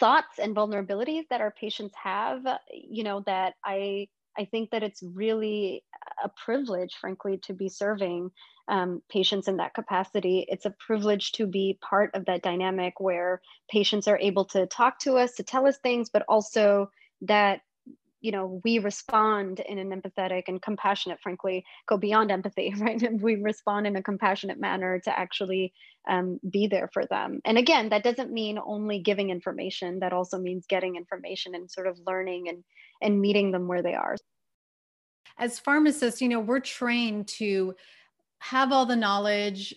thoughts 0.00 0.38
and 0.38 0.54
vulnerabilities 0.54 1.24
that 1.30 1.40
our 1.40 1.50
patients 1.50 1.94
have 2.02 2.40
you 2.72 3.02
know 3.02 3.22
that 3.26 3.54
i 3.64 4.06
i 4.38 4.44
think 4.44 4.70
that 4.70 4.82
it's 4.82 5.02
really 5.02 5.84
a 6.22 6.28
privilege 6.44 6.94
frankly 7.00 7.38
to 7.38 7.52
be 7.52 7.68
serving 7.68 8.30
um, 8.68 9.02
patients 9.08 9.48
in 9.48 9.56
that 9.56 9.74
capacity. 9.74 10.44
It's 10.46 10.66
a 10.66 10.74
privilege 10.86 11.32
to 11.32 11.46
be 11.46 11.78
part 11.80 12.14
of 12.14 12.26
that 12.26 12.42
dynamic 12.42 13.00
where 13.00 13.40
patients 13.70 14.06
are 14.06 14.18
able 14.18 14.44
to 14.46 14.66
talk 14.66 14.98
to 15.00 15.16
us 15.16 15.32
to 15.36 15.42
tell 15.42 15.66
us 15.66 15.78
things 15.78 16.10
but 16.10 16.22
also 16.28 16.90
that 17.22 17.62
you 18.20 18.32
know 18.32 18.60
we 18.64 18.78
respond 18.78 19.60
in 19.60 19.78
an 19.78 19.90
empathetic 19.90 20.44
and 20.48 20.60
compassionate 20.60 21.18
frankly 21.22 21.64
go 21.86 21.96
beyond 21.96 22.30
empathy 22.30 22.74
right? 22.78 23.02
We 23.20 23.36
respond 23.36 23.86
in 23.86 23.96
a 23.96 24.02
compassionate 24.02 24.58
manner 24.58 25.00
to 25.00 25.18
actually 25.18 25.72
um, 26.08 26.40
be 26.48 26.66
there 26.68 26.88
for 26.92 27.04
them. 27.06 27.40
And 27.44 27.58
again 27.58 27.90
that 27.90 28.04
doesn't 28.04 28.32
mean 28.32 28.58
only 28.64 29.00
giving 29.00 29.30
information. 29.30 30.00
That 30.00 30.12
also 30.12 30.38
means 30.38 30.66
getting 30.66 30.96
information 30.96 31.54
and 31.54 31.70
sort 31.70 31.86
of 31.86 31.98
learning 32.06 32.48
and 32.48 32.64
and 33.00 33.20
meeting 33.20 33.52
them 33.52 33.68
where 33.68 33.82
they 33.82 33.94
are. 33.94 34.16
As 35.38 35.58
pharmacists 35.58 36.20
you 36.20 36.28
know 36.28 36.40
we're 36.40 36.60
trained 36.60 37.28
to 37.38 37.74
have 38.40 38.72
all 38.72 38.86
the 38.86 38.96
knowledge 38.96 39.74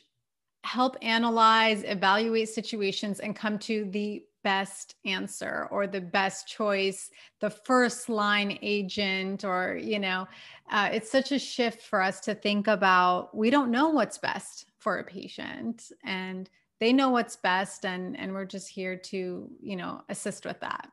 help 0.64 0.96
analyze 1.02 1.84
evaluate 1.84 2.50
situations 2.50 3.20
and 3.20 3.36
come 3.36 3.58
to 3.58 3.86
the 3.86 4.24
best 4.44 4.96
answer 5.06 5.68
or 5.72 5.88
the 5.88 6.02
best 6.02 6.48
choice 6.48 7.10
the 7.40 7.50
first 7.50 8.10
line 8.10 8.58
agent 8.62 9.44
or 9.44 9.78
you 9.82 10.00
know 10.00 10.28
uh, 10.72 10.90
it's 10.92 11.12
such 11.12 11.32
a 11.32 11.40
shift 11.40 11.82
for 11.82 12.02
us 12.02 12.20
to 12.20 12.34
think 12.34 12.68
about 12.68 13.36
we 13.36 13.50
don't 13.50 13.72
know 13.72 13.90
what's 13.90 14.18
best 14.18 14.66
for 14.80 15.00
a 15.00 15.04
patient 15.04 15.92
and 16.04 16.50
they 16.80 16.92
know 16.92 17.10
what's 17.10 17.36
best 17.36 17.86
and 17.86 18.18
and 18.18 18.34
we're 18.34 18.46
just 18.46 18.70
here 18.70 18.96
to 18.96 19.50
you 19.62 19.76
know 19.76 20.02
assist 20.10 20.46
with 20.46 20.60
that 20.60 20.90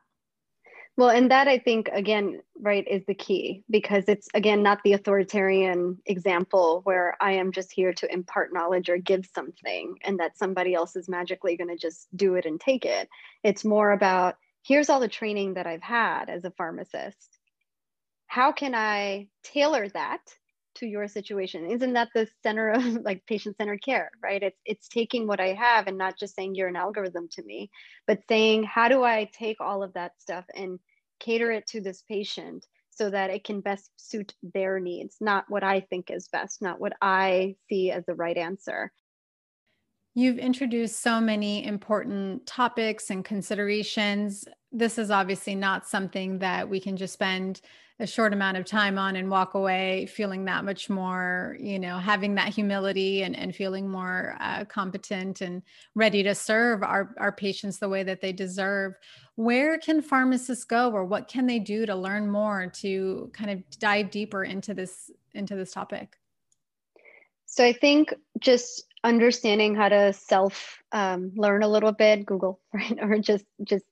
well, 0.99 1.11
and 1.11 1.31
that 1.31 1.47
I 1.47 1.59
think, 1.59 1.87
again, 1.93 2.41
right, 2.59 2.85
is 2.85 3.05
the 3.05 3.13
key 3.13 3.63
because 3.69 4.03
it's, 4.09 4.27
again, 4.33 4.61
not 4.61 4.83
the 4.83 4.91
authoritarian 4.91 5.97
example 6.05 6.81
where 6.83 7.15
I 7.21 7.31
am 7.31 7.53
just 7.53 7.71
here 7.71 7.93
to 7.93 8.13
impart 8.13 8.53
knowledge 8.53 8.89
or 8.89 8.97
give 8.97 9.25
something 9.33 9.95
and 10.03 10.19
that 10.19 10.37
somebody 10.37 10.73
else 10.73 10.97
is 10.97 11.07
magically 11.07 11.55
going 11.55 11.69
to 11.69 11.77
just 11.77 12.09
do 12.17 12.35
it 12.35 12.45
and 12.45 12.59
take 12.59 12.83
it. 12.83 13.07
It's 13.45 13.63
more 13.63 13.93
about 13.93 14.35
here's 14.61 14.89
all 14.89 14.99
the 14.99 15.07
training 15.07 15.53
that 15.53 15.65
I've 15.65 15.81
had 15.81 16.29
as 16.29 16.43
a 16.43 16.51
pharmacist. 16.51 17.39
How 18.27 18.51
can 18.51 18.75
I 18.75 19.29
tailor 19.41 19.87
that 19.87 20.19
to 20.75 20.85
your 20.85 21.07
situation 21.07 21.69
isn't 21.69 21.93
that 21.93 22.09
the 22.13 22.27
center 22.43 22.69
of 22.71 22.83
like 23.03 23.25
patient 23.25 23.57
centered 23.57 23.83
care 23.83 24.11
right 24.21 24.43
it's 24.43 24.59
it's 24.65 24.87
taking 24.87 25.27
what 25.27 25.39
i 25.39 25.47
have 25.47 25.87
and 25.87 25.97
not 25.97 26.17
just 26.17 26.35
saying 26.35 26.55
you're 26.55 26.67
an 26.67 26.75
algorithm 26.75 27.27
to 27.29 27.43
me 27.43 27.69
but 28.07 28.21
saying 28.29 28.63
how 28.63 28.87
do 28.87 29.03
i 29.03 29.29
take 29.33 29.59
all 29.59 29.83
of 29.83 29.93
that 29.93 30.11
stuff 30.19 30.45
and 30.55 30.79
cater 31.19 31.51
it 31.51 31.67
to 31.67 31.81
this 31.81 32.03
patient 32.07 32.65
so 32.89 33.09
that 33.09 33.29
it 33.29 33.43
can 33.43 33.61
best 33.61 33.91
suit 33.97 34.33
their 34.41 34.79
needs, 34.79 35.17
not 35.21 35.45
what 35.47 35.63
I 35.63 35.81
think 35.81 36.11
is 36.11 36.27
best, 36.27 36.61
not 36.61 36.81
what 36.81 36.93
I 37.01 37.55
see 37.69 37.91
as 37.91 38.05
the 38.05 38.15
right 38.15 38.37
answer. 38.37 38.91
You've 40.15 40.37
introduced 40.37 40.99
so 40.99 41.21
many 41.21 41.65
important 41.65 42.45
topics 42.45 43.09
and 43.09 43.23
considerations. 43.23 44.43
This 44.71 44.97
is 44.97 45.09
obviously 45.11 45.55
not 45.55 45.87
something 45.87 46.39
that 46.39 46.69
we 46.69 46.79
can 46.79 46.97
just 46.97 47.13
spend 47.13 47.61
a 48.01 48.07
short 48.07 48.31
amount 48.31 48.55
of 48.55 48.65
time 48.65 48.97
on 48.97 49.17
and 49.17 49.29
walk 49.29 49.55
away 49.55 50.05
feeling 50.05 50.45
that 50.45 50.63
much 50.63 50.89
more, 50.89 51.57
you 51.59 51.77
know, 51.77 51.97
having 51.97 52.35
that 52.35 52.47
humility 52.47 53.23
and, 53.23 53.35
and 53.35 53.53
feeling 53.53 53.89
more 53.89 54.37
uh, 54.39 54.63
competent 54.65 55.41
and 55.41 55.61
ready 55.95 56.23
to 56.23 56.33
serve 56.33 56.81
our, 56.81 57.13
our 57.17 57.31
patients 57.31 57.77
the 57.77 57.89
way 57.89 58.03
that 58.03 58.21
they 58.21 58.31
deserve. 58.31 58.93
Where 59.35 59.77
can 59.77 60.01
pharmacists 60.01 60.63
go 60.63 60.91
or 60.91 61.03
what 61.03 61.27
can 61.27 61.45
they 61.45 61.59
do 61.59 61.85
to 61.85 61.95
learn 61.95 62.31
more 62.31 62.67
to 62.75 63.29
kind 63.33 63.51
of 63.51 63.79
dive 63.79 64.11
deeper 64.11 64.45
into 64.45 64.73
this 64.73 65.11
into 65.33 65.55
this 65.55 65.73
topic? 65.73 66.17
So 67.45 67.65
I 67.65 67.73
think 67.73 68.13
just 68.39 68.85
understanding 69.03 69.75
how 69.75 69.89
to 69.89 70.13
self 70.13 70.81
um, 70.91 71.31
learn 71.35 71.63
a 71.63 71.67
little 71.67 71.91
bit, 71.91 72.25
Google, 72.25 72.61
right, 72.73 72.97
or 73.01 73.19
just 73.19 73.45
just 73.63 73.83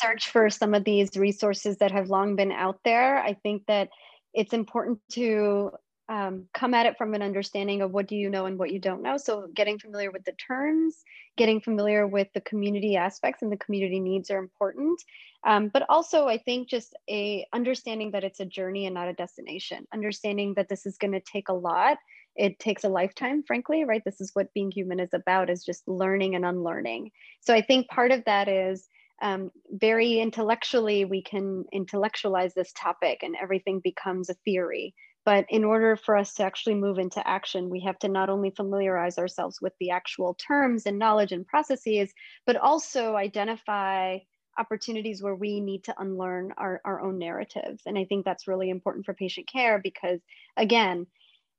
search 0.00 0.30
for 0.30 0.50
some 0.50 0.74
of 0.74 0.84
these 0.84 1.16
resources 1.16 1.78
that 1.78 1.90
have 1.90 2.10
long 2.10 2.36
been 2.36 2.52
out 2.52 2.80
there. 2.84 3.18
I 3.18 3.34
think 3.34 3.64
that 3.66 3.88
it's 4.34 4.52
important 4.52 5.00
to 5.12 5.70
um, 6.08 6.46
come 6.54 6.72
at 6.72 6.86
it 6.86 6.96
from 6.96 7.14
an 7.14 7.22
understanding 7.22 7.82
of 7.82 7.90
what 7.92 8.08
do 8.08 8.16
you 8.16 8.30
know 8.30 8.46
and 8.46 8.58
what 8.58 8.72
you 8.72 8.78
don't 8.78 9.02
know. 9.02 9.18
So 9.18 9.48
getting 9.54 9.78
familiar 9.78 10.10
with 10.10 10.24
the 10.24 10.32
terms, 10.32 10.96
getting 11.36 11.60
familiar 11.60 12.06
with 12.06 12.28
the 12.32 12.40
community 12.40 12.96
aspects 12.96 13.42
and 13.42 13.52
the 13.52 13.58
community 13.58 14.00
needs 14.00 14.30
are 14.30 14.38
important. 14.38 15.02
Um, 15.44 15.68
but 15.68 15.84
also 15.88 16.26
I 16.26 16.38
think 16.38 16.68
just 16.68 16.96
a 17.10 17.46
understanding 17.52 18.12
that 18.12 18.24
it's 18.24 18.40
a 18.40 18.46
journey 18.46 18.86
and 18.86 18.94
not 18.94 19.08
a 19.08 19.12
destination, 19.12 19.86
understanding 19.92 20.54
that 20.54 20.68
this 20.68 20.86
is 20.86 20.96
gonna 20.96 21.20
take 21.20 21.50
a 21.50 21.54
lot. 21.54 21.98
It 22.36 22.58
takes 22.58 22.84
a 22.84 22.88
lifetime, 22.88 23.42
frankly, 23.42 23.84
right? 23.84 24.02
This 24.04 24.20
is 24.20 24.30
what 24.32 24.54
being 24.54 24.70
human 24.70 25.00
is 25.00 25.12
about, 25.12 25.50
is 25.50 25.64
just 25.64 25.86
learning 25.86 26.36
and 26.36 26.44
unlearning. 26.44 27.10
So 27.40 27.52
I 27.52 27.60
think 27.60 27.88
part 27.88 28.12
of 28.12 28.24
that 28.24 28.48
is 28.48 28.88
um, 29.20 29.50
very 29.70 30.20
intellectually 30.20 31.04
we 31.04 31.22
can 31.22 31.64
intellectualize 31.72 32.54
this 32.54 32.72
topic 32.72 33.22
and 33.22 33.36
everything 33.40 33.80
becomes 33.80 34.30
a 34.30 34.34
theory. 34.44 34.94
But 35.24 35.44
in 35.50 35.64
order 35.64 35.96
for 35.96 36.16
us 36.16 36.34
to 36.34 36.44
actually 36.44 36.76
move 36.76 36.98
into 36.98 37.26
action 37.26 37.68
we 37.68 37.80
have 37.80 37.98
to 38.00 38.08
not 38.08 38.30
only 38.30 38.50
familiarize 38.50 39.18
ourselves 39.18 39.60
with 39.60 39.72
the 39.80 39.90
actual 39.90 40.34
terms 40.34 40.86
and 40.86 40.98
knowledge 40.98 41.32
and 41.32 41.46
processes 41.46 42.12
but 42.46 42.56
also 42.56 43.16
identify 43.16 44.18
opportunities 44.58 45.22
where 45.22 45.34
we 45.34 45.60
need 45.60 45.84
to 45.84 45.94
unlearn 45.98 46.52
our, 46.56 46.80
our 46.84 47.00
own 47.00 47.18
narratives. 47.18 47.82
And 47.86 47.98
i 47.98 48.04
think 48.04 48.24
that's 48.24 48.48
really 48.48 48.70
important 48.70 49.04
for 49.06 49.14
patient 49.14 49.48
care 49.50 49.78
because 49.82 50.20
again 50.56 51.06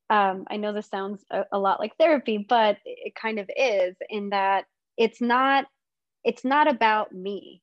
um, 0.10 0.46
i 0.50 0.58
know 0.58 0.74
this 0.74 0.90
sounds 0.90 1.24
a, 1.30 1.46
a 1.52 1.60
lot 1.60 1.80
like 1.80 1.96
therapy 1.98 2.46
but 2.50 2.78
it 2.86 3.14
kind 3.16 3.40
of 3.40 3.50
is 3.56 3.96
in 4.10 4.30
that 4.30 4.66
it's 4.98 5.22
not 5.22 5.66
it's 6.24 6.44
not 6.44 6.70
about 6.70 7.14
me 7.14 7.62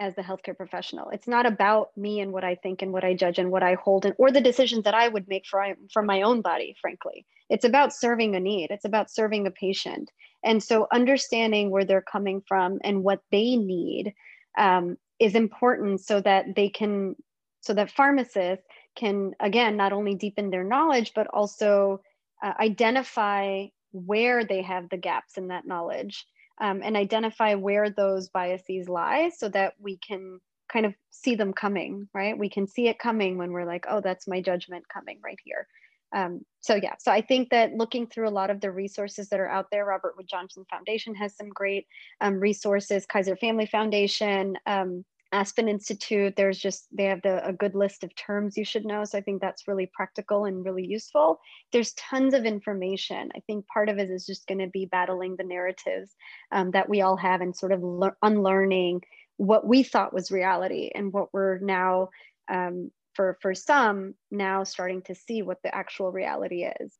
as 0.00 0.14
the 0.14 0.22
healthcare 0.22 0.56
professional. 0.56 1.10
It's 1.10 1.28
not 1.28 1.44
about 1.44 1.90
me 1.96 2.20
and 2.20 2.32
what 2.32 2.42
I 2.42 2.54
think 2.54 2.80
and 2.80 2.92
what 2.92 3.04
I 3.04 3.14
judge 3.14 3.38
and 3.38 3.50
what 3.50 3.62
I 3.62 3.74
hold 3.74 4.06
and 4.06 4.14
or 4.18 4.32
the 4.32 4.40
decisions 4.40 4.84
that 4.84 4.94
I 4.94 5.06
would 5.06 5.28
make 5.28 5.44
for 5.46 5.64
for 5.92 6.02
my 6.02 6.22
own 6.22 6.40
body, 6.40 6.74
frankly. 6.80 7.26
It's 7.50 7.66
about 7.66 7.92
serving 7.92 8.34
a 8.34 8.40
need. 8.40 8.70
It's 8.70 8.86
about 8.86 9.10
serving 9.10 9.46
a 9.46 9.50
patient. 9.50 10.10
And 10.42 10.62
so 10.62 10.86
understanding 10.90 11.70
where 11.70 11.84
they're 11.84 12.00
coming 12.00 12.42
from 12.48 12.78
and 12.82 13.04
what 13.04 13.20
they 13.30 13.56
need 13.56 14.14
um, 14.56 14.96
is 15.18 15.34
important 15.34 16.00
so 16.00 16.20
that 16.22 16.54
they 16.56 16.70
can 16.70 17.14
so 17.60 17.74
that 17.74 17.90
pharmacists 17.90 18.64
can 18.96 19.32
again 19.38 19.76
not 19.76 19.92
only 19.92 20.14
deepen 20.14 20.48
their 20.48 20.64
knowledge 20.64 21.12
but 21.14 21.26
also 21.26 22.00
uh, 22.42 22.54
identify 22.58 23.66
where 23.92 24.44
they 24.44 24.62
have 24.62 24.88
the 24.88 24.96
gaps 24.96 25.36
in 25.36 25.48
that 25.48 25.66
knowledge 25.66 26.26
um, 26.60 26.82
and 26.82 26.96
identify 26.96 27.54
where 27.54 27.90
those 27.90 28.28
biases 28.28 28.88
lie 28.88 29.30
so 29.36 29.48
that 29.48 29.74
we 29.78 29.98
can 29.98 30.38
kind 30.70 30.86
of 30.86 30.94
see 31.10 31.34
them 31.34 31.52
coming, 31.52 32.08
right? 32.14 32.38
We 32.38 32.48
can 32.48 32.66
see 32.66 32.88
it 32.88 32.98
coming 32.98 33.36
when 33.38 33.52
we're 33.52 33.64
like, 33.64 33.86
oh, 33.88 34.00
that's 34.00 34.28
my 34.28 34.40
judgment 34.40 34.84
coming 34.92 35.18
right 35.24 35.38
here. 35.44 35.66
Um, 36.12 36.40
so 36.60 36.74
yeah, 36.74 36.94
so 36.98 37.12
I 37.12 37.20
think 37.20 37.50
that 37.50 37.74
looking 37.74 38.06
through 38.06 38.28
a 38.28 38.30
lot 38.30 38.50
of 38.50 38.60
the 38.60 38.70
resources 38.70 39.28
that 39.28 39.40
are 39.40 39.48
out 39.48 39.66
there, 39.70 39.84
Robert 39.84 40.14
Wood 40.16 40.26
Johnson 40.28 40.64
Foundation 40.68 41.14
has 41.14 41.36
some 41.36 41.48
great 41.48 41.86
um, 42.20 42.40
resources, 42.40 43.06
Kaiser 43.06 43.36
Family 43.36 43.66
Foundation, 43.66 44.56
um, 44.66 45.04
Aspen 45.32 45.68
Institute, 45.68 46.34
there's 46.36 46.58
just, 46.58 46.86
they 46.92 47.04
have 47.04 47.22
the, 47.22 47.46
a 47.46 47.52
good 47.52 47.74
list 47.74 48.02
of 48.02 48.14
terms 48.16 48.56
you 48.56 48.64
should 48.64 48.84
know. 48.84 49.04
So 49.04 49.16
I 49.18 49.20
think 49.20 49.40
that's 49.40 49.68
really 49.68 49.90
practical 49.92 50.44
and 50.44 50.64
really 50.64 50.84
useful. 50.84 51.38
There's 51.72 51.92
tons 51.94 52.34
of 52.34 52.44
information. 52.44 53.30
I 53.36 53.40
think 53.46 53.66
part 53.66 53.88
of 53.88 53.98
it 53.98 54.10
is 54.10 54.26
just 54.26 54.46
going 54.46 54.58
to 54.58 54.66
be 54.66 54.86
battling 54.86 55.36
the 55.36 55.44
narratives 55.44 56.14
um, 56.50 56.72
that 56.72 56.88
we 56.88 57.00
all 57.00 57.16
have 57.16 57.40
and 57.40 57.56
sort 57.56 57.72
of 57.72 57.82
unlearning 58.22 59.02
what 59.36 59.66
we 59.66 59.82
thought 59.82 60.12
was 60.12 60.30
reality 60.30 60.90
and 60.94 61.12
what 61.12 61.32
we're 61.32 61.58
now, 61.58 62.08
um, 62.48 62.90
for, 63.14 63.38
for 63.40 63.54
some, 63.54 64.14
now 64.30 64.64
starting 64.64 65.02
to 65.02 65.14
see 65.14 65.42
what 65.42 65.58
the 65.62 65.74
actual 65.74 66.10
reality 66.10 66.64
is 66.64 66.92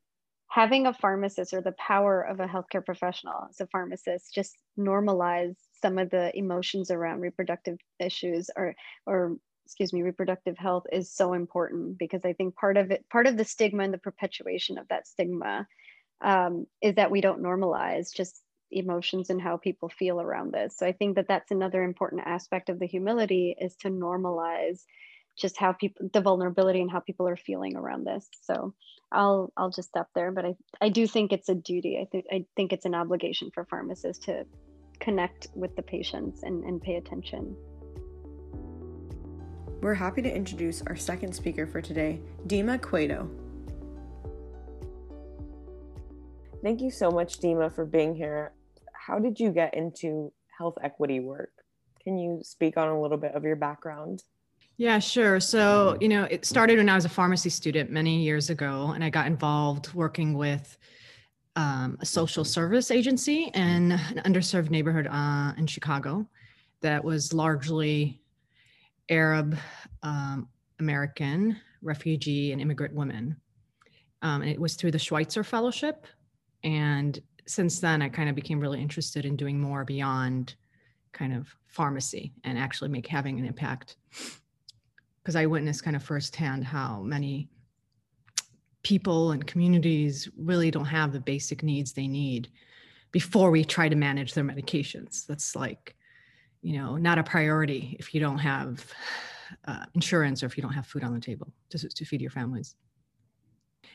having 0.51 0.87
a 0.87 0.93
pharmacist 0.93 1.55
or 1.55 1.61
the 1.61 1.73
power 1.73 2.21
of 2.21 2.41
a 2.41 2.47
healthcare 2.47 2.85
professional 2.85 3.47
as 3.49 3.61
a 3.61 3.67
pharmacist 3.69 4.35
just 4.35 4.57
normalize 4.77 5.55
some 5.83 5.99
of 5.99 6.11
the 6.11 6.37
emotions 6.37 6.91
around 6.91 7.21
reproductive 7.21 7.79
issues 7.99 8.51
or 8.57 8.75
or 9.07 9.37
excuse 9.67 9.93
me 9.93 10.03
reproductive 10.03 10.59
health 10.59 10.85
is 10.93 11.13
so 11.13 11.33
important 11.33 11.97
because 11.99 12.25
i 12.25 12.33
think 12.33 12.57
part 12.57 12.77
of 12.77 12.91
it 12.91 13.09
part 13.09 13.27
of 13.27 13.37
the 13.37 13.45
stigma 13.45 13.83
and 13.85 13.95
the 13.95 13.99
perpetuation 13.99 14.79
of 14.79 14.89
that 14.89 15.07
stigma 15.07 15.67
um, 16.23 16.67
is 16.83 16.97
that 16.97 17.11
we 17.11 17.21
don't 17.21 17.43
normalize 17.43 18.15
just 18.15 18.43
emotions 18.71 19.31
and 19.31 19.41
how 19.41 19.57
people 19.57 19.89
feel 19.89 20.21
around 20.21 20.53
this. 20.53 20.77
So 20.77 20.87
i 20.87 20.93
think 20.93 21.17
that 21.17 21.29
that's 21.29 21.51
another 21.51 21.83
important 21.83 22.23
aspect 22.27 22.69
of 22.69 22.79
the 22.79 22.87
humility 22.87 23.57
is 23.59 23.77
to 23.77 23.89
normalize 23.89 24.85
just 25.37 25.57
how 25.57 25.73
people 25.73 26.09
the 26.13 26.21
vulnerability 26.21 26.81
and 26.81 26.91
how 26.91 27.01
people 27.01 27.27
are 27.27 27.37
feeling 27.37 27.77
around 27.77 28.07
this. 28.07 28.29
So 28.43 28.75
i'll 29.13 29.53
i'll 29.57 29.71
just 29.71 29.89
stop 29.89 30.09
there 30.15 30.31
but 30.31 30.45
i 30.45 30.55
i 30.81 30.89
do 30.89 31.07
think 31.07 31.33
it's 31.33 31.49
a 31.49 31.55
duty. 31.55 31.99
I 32.01 32.07
think 32.11 32.25
i 32.31 32.45
think 32.57 32.73
it's 32.73 32.87
an 32.87 32.95
obligation 32.95 33.51
for 33.53 33.65
pharmacists 33.65 34.25
to 34.27 34.45
connect 35.01 35.49
with 35.55 35.75
the 35.77 35.83
patients 35.83 36.43
and, 36.43 36.63
and 36.65 36.81
pay 36.81 36.97
attention 36.97 37.57
we're 39.81 39.95
happy 39.95 40.21
to 40.23 40.35
introduce 40.35 40.83
our 40.83 40.97
second 40.97 41.35
speaker 41.35 41.67
for 41.67 41.81
today, 41.81 42.21
Dima 42.47 42.79
Qato. 42.79 43.29
Thank 46.63 46.83
you 46.83 46.91
so 46.91 47.11
much, 47.11 47.41
Dima, 47.41 47.75
for 47.75 47.87
being 47.87 48.15
here. 48.15 48.53
How 48.93 49.19
did 49.19 49.41
you 49.41 49.51
get 49.51 49.73
into 49.75 50.33
health 50.57 50.77
equity 50.83 51.21
work? 51.21 51.53
Can 52.05 52.19
you 52.19 52.41
speak 52.43 52.77
on 52.77 52.89
a 52.89 53.01
little 53.01 53.17
bit 53.17 53.35
of 53.35 53.45
your 53.45 53.57
background? 53.57 54.23
Yeah, 54.77 54.99
sure. 54.99 55.41
So, 55.41 55.97
you 56.01 56.09
know, 56.09 56.25
it 56.25 56.45
started 56.45 56.79
when 56.79 56.89
I 56.89 56.95
was 56.95 57.07
a 57.07 57.11
pharmacy 57.11 57.51
student 57.51 57.91
many 57.91 58.23
years 58.23 58.51
ago, 58.51 58.93
and 58.95 59.03
I 59.03 59.11
got 59.11 59.27
involved 59.27 59.95
working 59.95 60.35
with 60.35 60.77
um, 61.57 61.99
a 62.01 62.07
social 62.07 62.45
service 62.45 62.91
agency 62.91 63.51
in 63.55 63.93
an 63.93 64.23
underserved 64.25 64.71
neighborhood 64.71 65.07
uh, 65.11 65.53
in 65.57 65.67
Chicago 65.67 66.27
that 66.81 67.03
was 67.03 67.33
largely 67.33 68.21
Arab 69.09 69.57
um, 70.03 70.49
American 70.79 71.57
refugee 71.83 72.53
and 72.53 72.61
immigrant 72.61 72.95
women. 72.95 73.37
Um, 74.23 74.43
and 74.43 74.51
it 74.51 74.61
was 74.61 74.75
through 74.75 74.93
the 74.93 74.99
Schweitzer 74.99 75.43
Fellowship. 75.43 76.07
And 76.63 77.19
since 77.47 77.81
then, 77.81 78.03
I 78.03 78.09
kind 78.09 78.29
of 78.29 78.35
became 78.35 78.61
really 78.61 78.81
interested 78.81 79.25
in 79.25 79.37
doing 79.37 79.59
more 79.59 79.85
beyond 79.85 80.55
kind 81.13 81.35
of 81.35 81.49
pharmacy 81.67 82.33
and 82.45 82.59
actually 82.59 82.91
make 82.91 83.07
having 83.07 83.39
an 83.39 83.47
impact 83.47 83.97
because 85.23 85.37
I 85.37 85.47
witnessed 85.47 85.85
kind 85.85 85.97
of 85.97 86.03
firsthand 86.03 86.65
how 86.65 87.01
many 87.03 87.49
people 88.83 89.33
and 89.33 89.47
communities 89.47 90.29
really 90.37 90.71
don't 90.71 90.87
have 90.87 91.13
the 91.13 91.21
basic 91.21 91.63
needs 91.63 91.93
they 91.93 92.07
need 92.07 92.49
before 93.13 93.51
we 93.51 93.65
try 93.65 93.89
to 93.89 93.97
manage 93.97 94.35
their 94.35 94.45
medications. 94.45 95.27
That's 95.27 95.55
like, 95.57 95.97
you 96.63 96.79
know, 96.79 96.97
not 96.97 97.19
a 97.19 97.23
priority 97.23 97.97
if 97.99 98.15
you 98.15 98.21
don't 98.21 98.39
have 98.39 98.85
uh, 99.67 99.85
insurance 99.95 100.43
or 100.43 100.47
if 100.47 100.57
you 100.57 100.63
don't 100.63 100.73
have 100.73 100.87
food 100.87 101.05
on 101.05 101.13
the 101.13 101.21
table 101.21 101.53
to, 101.71 101.89
to 101.89 102.05
feed 102.05 102.21
your 102.21 102.31
families. 102.31 102.77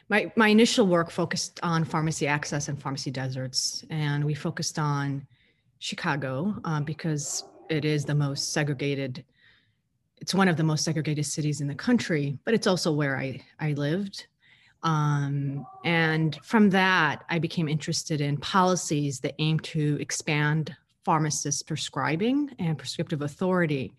My, 0.10 0.32
my 0.36 0.50
initial 0.50 0.86
work 0.86 1.10
focused 1.10 1.60
on 1.64 1.84
pharmacy 1.84 2.28
access 2.28 2.68
and 2.68 2.80
pharmacy 2.80 3.10
deserts, 3.10 3.84
and 3.90 4.24
we 4.24 4.36
focused 4.36 4.78
on 4.78 5.26
Chicago 5.80 6.56
um, 6.64 6.84
because 6.84 7.44
it 7.70 7.86
is 7.86 8.06
the 8.06 8.14
most 8.14 8.54
segregated 8.54 9.24
it's 10.22 10.34
one 10.34 10.48
of 10.48 10.58
the 10.58 10.64
most 10.64 10.84
segregated 10.84 11.26
cities 11.26 11.62
in 11.62 11.68
the 11.68 11.76
country, 11.76 12.38
but 12.46 12.54
it's 12.54 12.68
also 12.68 12.92
where 12.92 13.18
I, 13.18 13.42
I 13.60 13.74
lived. 13.74 14.28
Um, 14.86 15.66
and 15.84 16.40
from 16.44 16.70
that, 16.70 17.24
I 17.28 17.40
became 17.40 17.68
interested 17.68 18.22
in 18.22 18.38
policies 18.38 19.20
that 19.22 19.34
aim 19.40 19.60
to 19.62 19.98
expand 20.00 20.76
pharmacist 21.04 21.68
prescribing 21.68 22.52
and 22.60 22.78
prescriptive 22.78 23.24
authority. 23.24 23.94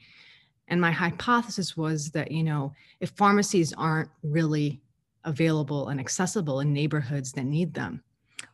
And 0.69 0.81
my 0.81 0.93
hypothesis 0.93 1.77
was 1.77 2.11
that, 2.11 2.31
you 2.31 2.45
know, 2.45 2.73
if 3.01 3.11
pharmacies 3.11 3.73
aren't 3.73 4.11
really 4.23 4.81
available 5.25 5.89
and 5.89 5.99
accessible 5.99 6.61
in 6.61 6.73
neighborhoods 6.73 7.33
that 7.33 7.45
need 7.45 7.75
them, 7.75 8.01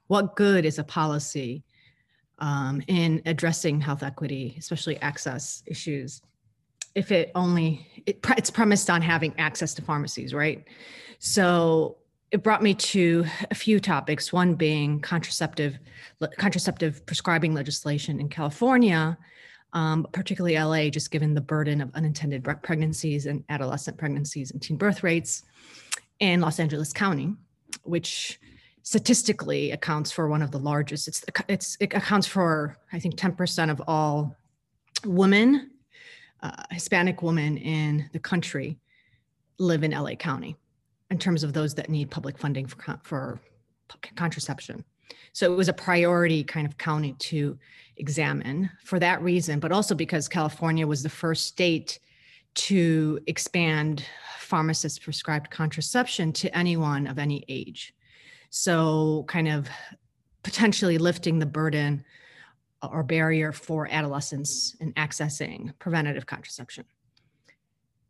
what 0.06 0.34
good 0.34 0.64
is 0.64 0.78
a 0.78 0.84
policy 0.84 1.62
um, 2.38 2.82
in 2.88 3.20
addressing 3.26 3.78
health 3.78 4.02
equity, 4.02 4.56
especially 4.58 4.96
access 5.02 5.62
issues? 5.66 6.22
if 6.94 7.10
it 7.10 7.32
only 7.34 7.86
it, 8.04 8.18
it's 8.36 8.50
premised 8.50 8.90
on 8.90 9.00
having 9.00 9.32
access 9.38 9.72
to 9.72 9.80
pharmacies 9.80 10.34
right 10.34 10.68
so 11.18 11.96
it 12.32 12.42
brought 12.42 12.62
me 12.62 12.72
to 12.72 13.26
a 13.50 13.54
few 13.54 13.78
topics 13.78 14.32
one 14.32 14.54
being 14.54 14.98
contraceptive 15.00 15.78
contraceptive 16.38 17.04
prescribing 17.06 17.54
legislation 17.54 18.18
in 18.20 18.28
california 18.28 19.16
um, 19.74 20.06
particularly 20.12 20.58
la 20.58 20.90
just 20.90 21.10
given 21.10 21.34
the 21.34 21.40
burden 21.40 21.80
of 21.80 21.94
unintended 21.94 22.42
pregnancies 22.62 23.26
and 23.26 23.44
adolescent 23.48 23.96
pregnancies 23.96 24.50
and 24.50 24.62
teen 24.62 24.76
birth 24.76 25.02
rates 25.02 25.42
in 26.18 26.40
los 26.40 26.58
angeles 26.58 26.92
county 26.92 27.34
which 27.84 28.40
statistically 28.82 29.70
accounts 29.70 30.10
for 30.10 30.26
one 30.28 30.42
of 30.42 30.50
the 30.50 30.58
largest 30.58 31.06
it's, 31.06 31.24
it's 31.48 31.76
it 31.80 31.94
accounts 31.94 32.26
for 32.26 32.76
i 32.92 32.98
think 32.98 33.14
10% 33.14 33.70
of 33.70 33.80
all 33.86 34.36
women 35.04 35.70
uh, 36.42 36.62
Hispanic 36.70 37.22
women 37.22 37.56
in 37.56 38.10
the 38.12 38.18
country 38.18 38.76
live 39.58 39.84
in 39.84 39.92
LA 39.92 40.14
County 40.14 40.56
in 41.12 41.18
terms 41.18 41.44
of 41.44 41.52
those 41.52 41.74
that 41.74 41.90
need 41.90 42.10
public 42.10 42.38
funding 42.38 42.66
for, 42.66 42.98
for 43.04 43.38
contraception. 44.16 44.82
So 45.34 45.52
it 45.52 45.56
was 45.56 45.68
a 45.68 45.74
priority 45.74 46.42
kind 46.42 46.66
of 46.66 46.78
county 46.78 47.12
to 47.30 47.58
examine 47.98 48.70
for 48.82 48.98
that 48.98 49.22
reason, 49.22 49.60
but 49.60 49.72
also 49.72 49.94
because 49.94 50.26
California 50.26 50.86
was 50.86 51.02
the 51.02 51.10
first 51.10 51.46
state 51.46 52.00
to 52.54 53.20
expand 53.26 54.04
pharmacist 54.38 55.02
prescribed 55.02 55.50
contraception 55.50 56.32
to 56.32 56.56
anyone 56.56 57.06
of 57.06 57.18
any 57.18 57.44
age. 57.48 57.94
So, 58.50 59.24
kind 59.28 59.48
of 59.48 59.68
potentially 60.42 60.98
lifting 60.98 61.38
the 61.38 61.46
burden 61.46 62.04
or 62.82 63.02
barrier 63.02 63.52
for 63.52 63.88
adolescents 63.90 64.76
in 64.80 64.92
accessing 64.94 65.72
preventative 65.78 66.26
contraception. 66.26 66.84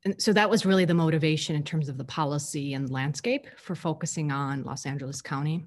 And 0.05 0.21
so 0.21 0.33
that 0.33 0.51
was 0.51 0.67
really 0.67 0.85
the 0.85 0.95
motivation 0.95 1.55
in 1.55 1.63
terms 1.63 1.89
of 1.89 1.97
the 1.97 2.05
policy 2.05 2.75
and 2.75 2.91
landscape 2.91 3.47
for 3.57 3.75
focusing 3.75 4.33
on 4.33 4.65
Los 4.65 4.85
Angeles 4.85 5.23
County. 5.23 5.65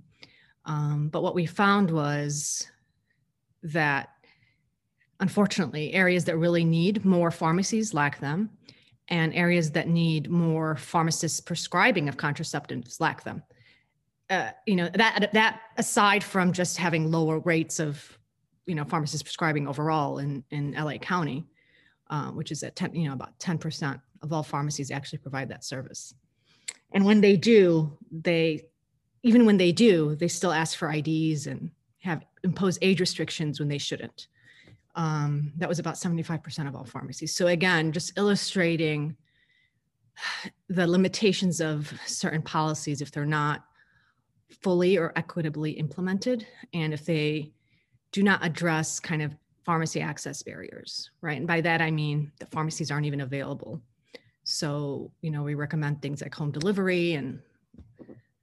Um, 0.66 1.10
but 1.10 1.24
what 1.24 1.36
we 1.36 1.46
found 1.46 1.90
was 1.90 2.68
that 3.64 4.10
unfortunately, 5.20 5.94
areas 5.94 6.26
that 6.26 6.38
really 6.38 6.66
need 6.66 7.06
more 7.06 7.32
pharmacies 7.32 7.94
lack 7.94 8.20
them, 8.20 8.50
and 9.08 9.34
areas 9.34 9.72
that 9.72 9.88
need 9.88 10.30
more 10.30 10.76
pharmacists 10.76 11.40
prescribing 11.40 12.10
of 12.10 12.18
contraceptives 12.18 13.00
lack 13.00 13.24
them. 13.24 13.44
Uh, 14.30 14.50
you 14.66 14.76
know 14.76 14.90
that 14.90 15.30
that 15.34 15.62
aside 15.78 16.24
from 16.24 16.52
just 16.52 16.78
having 16.78 17.12
lower 17.12 17.40
rates 17.40 17.80
of 17.80 18.18
you 18.66 18.74
know 18.74 18.84
pharmacists 18.84 19.24
prescribing 19.24 19.68
overall 19.68 20.18
in 20.18 20.44
in 20.50 20.72
LA 20.72 20.98
County, 20.98 21.46
uh, 22.10 22.32
which 22.32 22.52
is 22.52 22.64
at 22.64 22.76
10, 22.76 22.96
you 22.96 23.08
know 23.08 23.14
about 23.14 23.38
10% 23.40 24.02
of 24.22 24.34
all 24.34 24.44
pharmacies 24.44 24.92
actually 24.92 25.20
provide 25.20 25.50
that 25.50 25.64
service. 25.64 26.14
And 26.94 27.06
when 27.06 27.22
they 27.22 27.36
do, 27.36 27.98
they 28.12 28.66
even 29.24 29.46
when 29.46 29.58
they 29.58 29.72
do, 29.72 30.16
they 30.16 30.28
still 30.28 30.52
ask 30.52 30.78
for 30.78 30.92
IDs 30.92 31.48
and 31.48 31.72
have 32.00 32.24
impose 32.44 32.78
age 32.84 33.00
restrictions 33.00 33.60
when 33.60 33.68
they 33.68 33.80
shouldn't. 33.80 34.28
Um, 34.96 35.52
that 35.58 35.68
was 35.68 35.80
about 35.80 35.96
75% 35.96 36.68
of 36.68 36.76
all 36.76 36.86
pharmacies. 36.86 37.36
So 37.36 37.48
again, 37.48 37.92
just 37.92 38.18
illustrating 38.18 39.18
the 40.70 40.88
limitations 40.88 41.60
of 41.60 41.92
certain 42.06 42.42
policies 42.42 43.02
if 43.02 43.12
they're 43.12 43.26
not 43.26 43.66
fully 44.62 44.98
or 44.98 45.12
equitably 45.16 45.72
implemented 45.72 46.46
and 46.74 46.94
if 46.94 47.04
they 47.06 47.52
do 48.12 48.24
not 48.24 48.46
address 48.46 49.00
kind 49.00 49.22
of 49.22 49.36
pharmacy 49.66 50.00
access 50.00 50.44
barriers, 50.44 51.10
right? 51.22 51.38
And 51.38 51.48
by 51.48 51.62
that, 51.62 51.82
I 51.82 51.92
mean 51.92 52.32
the 52.40 52.46
pharmacies 52.46 52.92
aren't 52.92 53.08
even 53.08 53.22
available. 53.22 53.82
So, 54.46 55.12
you 55.22 55.32
know, 55.32 55.44
we 55.44 55.56
recommend 55.56 56.02
things 56.02 56.22
like 56.22 56.34
home 56.34 56.52
delivery 56.52 57.14
and 57.14 57.40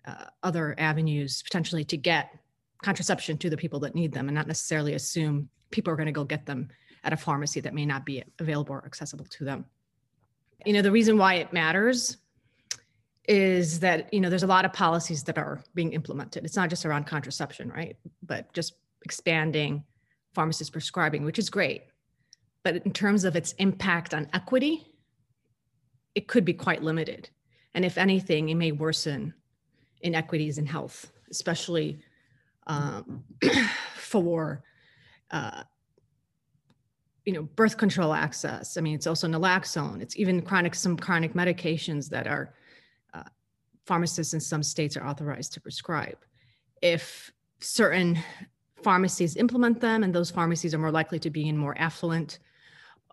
uh, 0.04 0.24
other 0.42 0.74
avenues 0.78 1.42
potentially 1.42 1.84
to 1.84 1.96
get 1.96 2.38
contraception 2.82 3.38
to 3.38 3.48
the 3.48 3.56
people 3.56 3.78
that 3.80 3.94
need 3.94 4.12
them 4.12 4.28
and 4.28 4.34
not 4.34 4.48
necessarily 4.48 4.94
assume 4.94 5.48
people 5.70 5.92
are 5.92 5.96
going 5.96 6.06
to 6.06 6.12
go 6.12 6.24
get 6.24 6.44
them 6.44 6.68
at 7.04 7.12
a 7.12 7.16
pharmacy 7.16 7.60
that 7.60 7.72
may 7.72 7.86
not 7.86 8.04
be 8.04 8.22
available 8.40 8.74
or 8.74 8.84
accessible 8.84 9.24
to 9.26 9.44
them. 9.44 9.64
You 10.66 10.72
know, 10.72 10.82
the 10.82 10.90
reason 10.90 11.16
why 11.16 11.34
it 11.34 11.52
matters 11.52 12.16
is 13.28 13.78
that, 13.80 14.12
you 14.12 14.20
know, 14.20 14.28
there's 14.28 14.42
a 14.42 14.48
lot 14.48 14.64
of 14.64 14.72
policies 14.72 15.22
that 15.24 15.38
are 15.38 15.62
being 15.74 15.92
implemented. 15.92 16.44
It's 16.44 16.56
not 16.56 16.68
just 16.68 16.84
around 16.84 17.06
contraception, 17.06 17.68
right? 17.70 17.96
But 18.24 18.52
just 18.52 18.74
expanding 19.04 19.84
pharmacist 20.34 20.72
prescribing, 20.72 21.24
which 21.24 21.38
is 21.38 21.48
great. 21.48 21.84
But 22.64 22.76
in 22.84 22.92
terms 22.92 23.24
of 23.24 23.36
its 23.36 23.52
impact 23.54 24.14
on 24.14 24.28
equity, 24.32 24.91
it 26.14 26.28
could 26.28 26.44
be 26.44 26.52
quite 26.52 26.82
limited. 26.82 27.30
And 27.74 27.84
if 27.84 27.96
anything, 27.98 28.48
it 28.48 28.54
may 28.54 28.72
worsen 28.72 29.34
inequities 30.02 30.58
in 30.58 30.66
health, 30.66 31.10
especially 31.30 31.98
um, 32.66 33.24
for 33.96 34.62
uh, 35.30 35.62
you 37.24 37.32
know 37.32 37.42
birth 37.42 37.76
control 37.76 38.12
access. 38.12 38.76
I 38.76 38.80
mean, 38.80 38.94
it's 38.94 39.06
also 39.06 39.28
naloxone. 39.28 40.02
It's 40.02 40.16
even 40.16 40.42
chronic 40.42 40.74
some 40.74 40.96
chronic 40.96 41.34
medications 41.34 42.08
that 42.10 42.26
are 42.26 42.54
uh, 43.14 43.22
pharmacists 43.86 44.34
in 44.34 44.40
some 44.40 44.62
states 44.62 44.96
are 44.96 45.06
authorized 45.06 45.52
to 45.54 45.60
prescribe. 45.60 46.18
If 46.82 47.32
certain 47.60 48.18
pharmacies 48.82 49.36
implement 49.36 49.80
them, 49.80 50.02
and 50.02 50.14
those 50.14 50.30
pharmacies 50.30 50.74
are 50.74 50.78
more 50.78 50.90
likely 50.90 51.18
to 51.20 51.30
be 51.30 51.48
in 51.48 51.56
more 51.56 51.76
affluent 51.78 52.40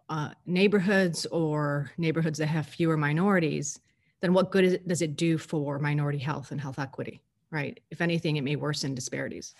uh, 0.09 0.31
neighborhoods 0.45 1.25
or 1.27 1.89
neighborhoods 1.97 2.39
that 2.39 2.47
have 2.47 2.67
fewer 2.67 2.97
minorities, 2.97 3.79
then 4.21 4.33
what 4.33 4.51
good 4.51 4.65
it, 4.65 4.85
does 4.87 5.01
it 5.01 5.15
do 5.15 5.37
for 5.37 5.79
minority 5.79 6.17
health 6.17 6.51
and 6.51 6.59
health 6.59 6.79
equity, 6.79 7.21
right? 7.51 7.79
If 7.91 8.01
anything, 8.01 8.35
it 8.37 8.43
may 8.43 8.55
worsen 8.55 8.95
disparities. 8.95 9.53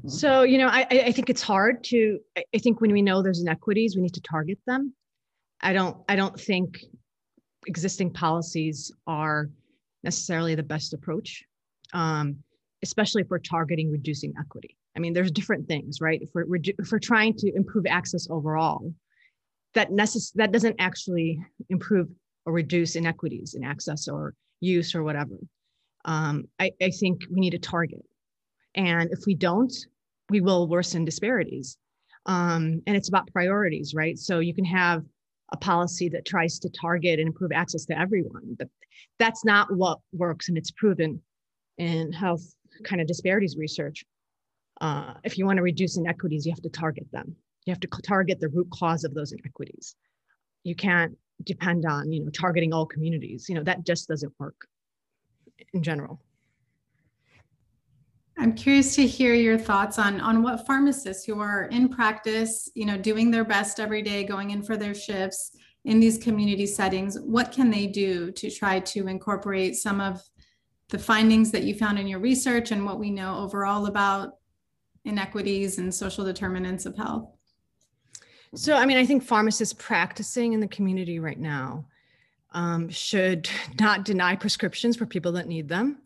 so 0.07 0.41
you 0.41 0.57
know 0.57 0.67
i 0.67 0.85
i 0.89 1.11
think 1.11 1.29
it's 1.29 1.43
hard 1.43 1.83
to 1.83 2.19
i 2.37 2.57
think 2.57 2.81
when 2.81 2.91
we 2.91 3.01
know 3.01 3.21
there's 3.21 3.41
inequities 3.41 3.95
we 3.95 4.01
need 4.01 4.13
to 4.13 4.21
target 4.21 4.57
them 4.65 4.91
i 5.61 5.71
don't 5.71 5.95
i 6.09 6.15
don't 6.15 6.39
think 6.39 6.83
existing 7.67 8.11
policies 8.11 8.91
are 9.05 9.49
necessarily 10.03 10.55
the 10.55 10.63
best 10.63 10.93
approach 10.93 11.43
um, 11.93 12.37
especially 12.83 13.21
if 13.21 13.29
we're 13.29 13.39
targeting 13.39 13.89
reducing 13.89 14.33
equity. 14.39 14.77
I 14.95 14.99
mean, 14.99 15.13
there's 15.13 15.31
different 15.31 15.67
things, 15.67 16.01
right? 16.01 16.21
If 16.21 16.29
we're, 16.35 16.45
if 16.51 16.91
we're 16.91 16.99
trying 16.99 17.33
to 17.37 17.51
improve 17.55 17.85
access 17.87 18.27
overall, 18.29 18.93
that 19.75 19.89
necess- 19.89 20.33
that 20.35 20.51
doesn't 20.51 20.75
actually 20.79 21.39
improve 21.69 22.07
or 22.45 22.53
reduce 22.53 22.95
inequities 22.95 23.53
in 23.53 23.63
access 23.63 24.07
or 24.07 24.33
use 24.59 24.95
or 24.95 25.03
whatever. 25.03 25.37
Um, 26.05 26.45
I, 26.59 26.71
I 26.81 26.89
think 26.89 27.21
we 27.31 27.39
need 27.39 27.53
a 27.53 27.59
target. 27.59 28.03
And 28.75 29.09
if 29.11 29.25
we 29.25 29.35
don't, 29.35 29.73
we 30.29 30.41
will 30.41 30.67
worsen 30.67 31.05
disparities. 31.05 31.77
Um, 32.25 32.81
and 32.87 32.95
it's 32.95 33.09
about 33.09 33.31
priorities, 33.31 33.93
right? 33.93 34.17
So 34.17 34.39
you 34.39 34.53
can 34.53 34.65
have 34.65 35.03
a 35.51 35.57
policy 35.57 36.09
that 36.09 36.25
tries 36.25 36.59
to 36.59 36.69
target 36.69 37.19
and 37.19 37.27
improve 37.27 37.51
access 37.51 37.85
to 37.85 37.97
everyone, 37.97 38.55
but 38.57 38.67
that's 39.19 39.45
not 39.45 39.73
what 39.73 39.99
works. 40.11 40.49
And 40.49 40.57
it's 40.57 40.71
proven 40.71 41.21
in 41.77 42.11
health 42.11 42.43
kind 42.83 43.01
of 43.01 43.07
disparities 43.07 43.55
research, 43.57 44.03
uh, 44.81 45.13
if 45.23 45.37
you 45.37 45.45
want 45.45 45.57
to 45.57 45.63
reduce 45.63 45.97
inequities, 45.97 46.45
you 46.45 46.51
have 46.51 46.61
to 46.63 46.69
target 46.69 47.07
them. 47.11 47.35
You 47.65 47.71
have 47.71 47.79
to 47.81 47.87
target 48.03 48.39
the 48.39 48.49
root 48.49 48.69
cause 48.71 49.03
of 49.03 49.13
those 49.13 49.31
inequities. 49.31 49.95
You 50.63 50.75
can't 50.75 51.17
depend 51.43 51.85
on, 51.85 52.11
you 52.11 52.23
know, 52.23 52.29
targeting 52.29 52.73
all 52.73 52.85
communities. 52.85 53.47
You 53.49 53.55
know, 53.55 53.63
that 53.63 53.85
just 53.85 54.07
doesn't 54.07 54.33
work 54.39 54.55
in 55.73 55.83
general. 55.83 56.21
I'm 58.37 58.53
curious 58.53 58.95
to 58.95 59.05
hear 59.05 59.35
your 59.35 59.59
thoughts 59.59 59.99
on 59.99 60.19
on 60.19 60.41
what 60.41 60.65
pharmacists 60.65 61.23
who 61.23 61.39
are 61.39 61.65
in 61.65 61.87
practice, 61.87 62.69
you 62.73 62.85
know, 62.85 62.97
doing 62.97 63.29
their 63.29 63.45
best 63.45 63.79
every 63.79 64.01
day, 64.01 64.23
going 64.23 64.51
in 64.51 64.63
for 64.63 64.75
their 64.75 64.95
shifts 64.95 65.55
in 65.85 65.99
these 65.99 66.17
community 66.17 66.65
settings, 66.65 67.19
what 67.19 67.51
can 67.51 67.69
they 67.69 67.87
do 67.87 68.31
to 68.31 68.49
try 68.49 68.79
to 68.79 69.07
incorporate 69.07 69.75
some 69.75 69.99
of 69.99 70.21
the 70.89 70.99
findings 70.99 71.51
that 71.51 71.63
you 71.63 71.75
found 71.75 71.99
in 71.99 72.07
your 72.07 72.19
research 72.19 72.71
and 72.71 72.85
what 72.85 72.99
we 72.99 73.09
know 73.09 73.37
overall 73.37 73.87
about 73.87 74.37
inequities 75.05 75.79
and 75.79 75.93
social 75.93 76.23
determinants 76.23 76.85
of 76.85 76.95
health? 76.95 77.32
So, 78.55 78.75
I 78.75 78.85
mean, 78.85 78.97
I 78.97 79.05
think 79.05 79.23
pharmacists 79.23 79.73
practicing 79.73 80.53
in 80.53 80.59
the 80.59 80.67
community 80.67 81.17
right 81.17 81.39
now 81.39 81.85
um, 82.51 82.87
should 82.89 83.49
not 83.79 84.05
deny 84.05 84.35
prescriptions 84.35 84.95
for 84.95 85.05
people 85.05 85.31
that 85.33 85.47
need 85.47 85.67
them 85.67 85.97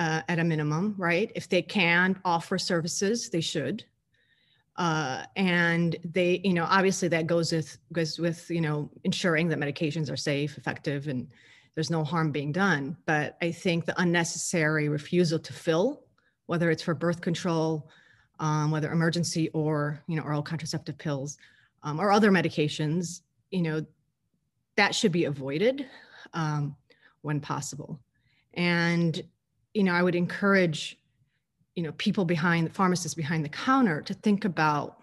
uh, 0.00 0.22
at 0.28 0.40
a 0.40 0.44
minimum, 0.44 0.96
right? 0.98 1.30
If 1.36 1.48
they 1.48 1.62
can 1.62 2.18
offer 2.24 2.58
services, 2.58 3.30
they 3.30 3.40
should. 3.40 3.84
Uh, 4.76 5.24
and 5.36 5.96
they, 6.04 6.40
you 6.44 6.52
know, 6.52 6.66
obviously 6.68 7.08
that 7.08 7.26
goes 7.26 7.52
with 7.52 7.78
goes 7.92 8.18
with 8.18 8.48
you 8.48 8.60
know 8.60 8.88
ensuring 9.02 9.48
that 9.48 9.58
medications 9.58 10.10
are 10.10 10.16
safe, 10.16 10.56
effective, 10.56 11.08
and 11.08 11.26
there's 11.74 11.90
no 11.90 12.04
harm 12.04 12.30
being 12.30 12.52
done. 12.52 12.96
But 13.04 13.36
I 13.42 13.50
think 13.50 13.86
the 13.86 14.00
unnecessary 14.00 14.88
refusal 14.88 15.40
to 15.40 15.52
fill, 15.52 16.02
whether 16.46 16.70
it's 16.70 16.82
for 16.82 16.94
birth 16.94 17.20
control, 17.20 17.88
um, 18.38 18.70
whether 18.70 18.92
emergency 18.92 19.48
or 19.48 20.00
you 20.06 20.14
know 20.14 20.22
oral 20.22 20.42
contraceptive 20.42 20.96
pills 20.96 21.38
um, 21.82 22.00
or 22.00 22.10
other 22.10 22.30
medications, 22.30 23.22
you 23.50 23.62
know, 23.62 23.84
that 24.76 24.94
should 24.94 25.12
be 25.12 25.24
avoided 25.24 25.86
um, 26.34 26.76
when 27.22 27.40
possible. 27.40 28.00
And 28.54 29.22
you 29.74 29.84
know, 29.84 29.92
I 29.92 30.02
would 30.02 30.14
encourage 30.14 30.98
you 31.74 31.82
know 31.82 31.92
people 31.92 32.24
behind 32.24 32.66
the 32.66 32.72
pharmacists 32.72 33.14
behind 33.14 33.44
the 33.44 33.50
counter 33.50 34.02
to 34.02 34.14
think 34.14 34.44
about 34.44 35.02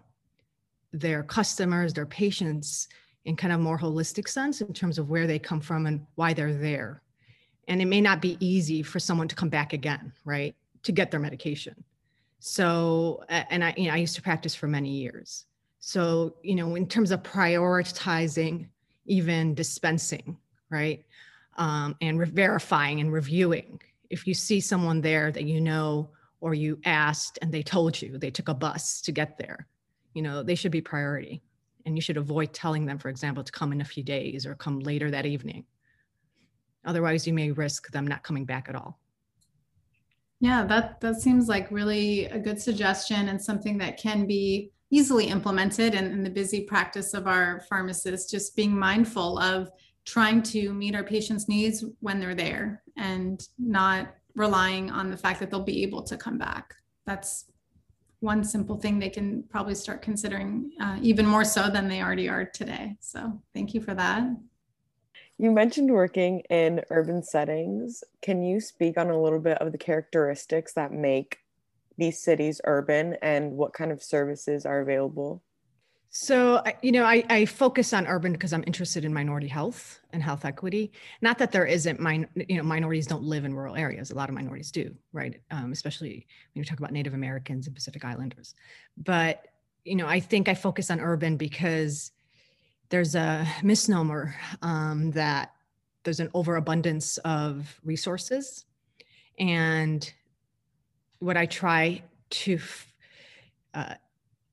their 0.92 1.24
customers, 1.24 1.94
their 1.94 2.06
patients 2.06 2.88
in 3.26 3.36
kind 3.36 3.52
of 3.52 3.60
more 3.60 3.78
holistic 3.78 4.28
sense 4.28 4.62
in 4.62 4.74
terms 4.74 4.98
of 4.98 5.10
where 5.10 5.28
they 5.28 5.40
come 5.40 5.60
from 5.60 5.88
and 5.88 6.06
why 6.16 6.34
they're 6.34 6.54
there. 6.54 7.02
And 7.68 7.82
it 7.82 7.86
may 7.86 8.00
not 8.00 8.22
be 8.22 8.38
easy 8.40 8.84
for 8.84 9.00
someone 9.00 9.28
to 9.28 9.36
come 9.36 9.50
back 9.50 9.74
again, 9.74 10.14
right, 10.24 10.56
to 10.84 10.92
get 10.92 11.10
their 11.10 11.20
medication. 11.20 11.84
So, 12.40 13.24
and 13.30 13.64
I, 13.64 13.74
you 13.76 13.88
know, 13.88 13.94
I 13.94 13.98
used 13.98 14.16
to 14.16 14.22
practice 14.22 14.54
for 14.54 14.68
many 14.68 14.90
years. 14.90 15.46
So, 15.88 16.38
you 16.42 16.56
know, 16.56 16.74
in 16.74 16.88
terms 16.88 17.12
of 17.12 17.22
prioritizing 17.22 18.70
even 19.06 19.54
dispensing, 19.54 20.36
right, 20.72 21.06
um, 21.58 21.96
and 22.02 22.18
re- 22.18 22.28
verifying 22.28 23.02
and 23.02 23.14
reviewing, 23.14 23.80
if 24.10 24.26
you 24.26 24.34
see 24.34 24.60
someone 24.60 25.00
there 25.00 25.32
that 25.32 25.44
you 25.44 25.62
know 25.62 26.10
or 26.42 26.56
you 26.56 26.80
asked 26.86 27.38
and 27.44 27.52
they 27.52 27.62
told 27.62 28.02
you 28.02 28.18
they 28.18 28.32
took 28.32 28.48
a 28.48 28.54
bus 28.56 29.00
to 29.02 29.12
get 29.12 29.38
there, 29.38 29.68
you 30.16 30.24
know, 30.24 30.42
they 30.42 30.56
should 30.56 30.72
be 30.72 30.82
priority 30.82 31.44
and 31.86 31.96
you 31.96 32.02
should 32.02 32.18
avoid 32.18 32.52
telling 32.52 32.88
them, 32.88 32.98
for 32.98 33.10
example, 33.10 33.44
to 33.44 33.52
come 33.52 33.72
in 33.72 33.82
a 33.82 33.86
few 33.86 34.02
days 34.02 34.48
or 34.48 34.56
come 34.56 34.80
later 34.80 35.12
that 35.12 35.28
evening. 35.28 35.66
Otherwise, 36.84 37.28
you 37.28 37.34
may 37.34 37.52
risk 37.52 37.92
them 37.92 38.08
not 38.08 38.24
coming 38.24 38.46
back 38.46 38.70
at 38.70 38.76
all. 38.76 39.00
Yeah, 40.40 40.66
that 40.66 41.00
that 41.02 41.22
seems 41.22 41.48
like 41.48 41.70
really 41.70 42.26
a 42.26 42.40
good 42.40 42.60
suggestion 42.60 43.30
and 43.30 43.40
something 43.40 43.78
that 43.78 44.00
can 44.00 44.26
be 44.26 44.72
easily 44.92 45.28
implemented 45.28 45.94
in, 45.96 46.06
in 46.06 46.24
the 46.24 46.30
busy 46.30 46.62
practice 46.62 47.14
of 47.14 47.28
our 47.28 47.62
pharmacists, 47.70 48.30
just 48.30 48.56
being 48.56 48.78
mindful 48.78 49.40
of 49.40 49.70
trying 50.06 50.42
to 50.44 50.72
meet 50.74 50.96
our 50.96 51.04
patients' 51.04 51.48
needs 51.48 51.84
when 52.00 52.20
they're 52.20 52.36
there 52.36 52.84
and 52.98 53.48
not 53.58 54.16
relying 54.36 54.92
on 54.92 55.10
the 55.10 55.18
fact 55.18 55.40
that 55.40 55.50
they'll 55.50 55.64
be 55.64 55.84
able 55.84 56.04
to 56.04 56.18
come 56.18 56.38
back. 56.38 56.76
That's 57.06 57.46
one 58.20 58.44
simple 58.44 58.78
thing 58.78 59.00
they 59.00 59.10
can 59.10 59.44
probably 59.44 59.76
start 59.76 60.02
considering 60.02 60.72
uh, 60.80 60.98
even 61.02 61.26
more 61.26 61.44
so 61.44 61.70
than 61.70 61.88
they 61.88 62.02
already 62.02 62.30
are 62.30 62.46
today. 62.46 62.96
So 63.00 63.42
thank 63.54 63.74
you 63.74 63.82
for 63.82 63.94
that. 63.96 64.24
You 65.38 65.52
mentioned 65.52 65.92
working 65.92 66.40
in 66.50 66.82
urban 66.90 67.22
settings. 67.22 68.04
Can 68.22 68.42
you 68.42 68.62
speak 68.62 68.98
on 68.98 69.10
a 69.10 69.22
little 69.22 69.40
bit 69.40 69.58
of 69.58 69.72
the 69.72 69.78
characteristics 69.78 70.74
that 70.74 70.94
make 70.94 71.40
these 71.98 72.22
cities 72.22 72.62
urban 72.66 73.16
and 73.22 73.52
what 73.52 73.74
kind 73.74 73.92
of 73.92 74.04
services 74.04 74.66
are 74.66 74.82
available? 74.82 75.44
So, 76.18 76.64
you 76.82 76.94
know, 76.94 77.04
I, 77.04 77.26
I, 77.30 77.46
focus 77.46 77.92
on 77.92 78.08
urban 78.08 78.32
because 78.32 78.54
I'm 78.54 78.64
interested 78.66 79.04
in 79.04 79.14
minority 79.14 79.50
health 79.50 80.00
and 80.14 80.24
health 80.24 80.46
equity. 80.46 80.94
Not 81.20 81.38
that 81.40 81.52
there 81.52 81.66
isn't, 81.66 82.00
min, 82.00 82.26
you 82.48 82.56
know, 82.56 82.64
minorities 82.64 83.06
don't 83.06 83.24
live 83.24 83.44
in 83.44 83.54
rural 83.54 83.76
areas. 83.76 84.12
A 84.12 84.16
lot 84.16 84.30
of 84.30 84.36
minorities 84.36 84.72
do, 84.72 84.96
right? 85.12 85.42
Um, 85.52 85.74
especially 85.74 86.26
when 86.54 86.62
you 86.62 86.64
talk 86.64 86.80
about 86.80 86.94
Native 86.94 87.16
Americans 87.16 87.68
and 87.68 87.76
Pacific 87.76 88.06
Islanders. 88.06 88.56
But, 88.96 89.46
you 89.84 89.96
know, 89.96 90.08
I 90.08 90.22
think 90.22 90.48
I 90.48 90.54
focus 90.54 90.90
on 90.90 91.02
urban 91.02 91.36
because 91.36 92.14
there's 92.88 93.16
a 93.16 93.46
misnomer 93.62 94.36
um, 94.62 95.12
that 95.12 95.52
there's 96.06 96.22
an 96.22 96.30
overabundance 96.34 97.18
of 97.26 97.78
resources. 97.84 98.64
And 99.38 100.10
what 101.26 101.38
I 101.38 101.48
try 101.48 102.04
to 102.30 102.60
uh, 103.74 103.96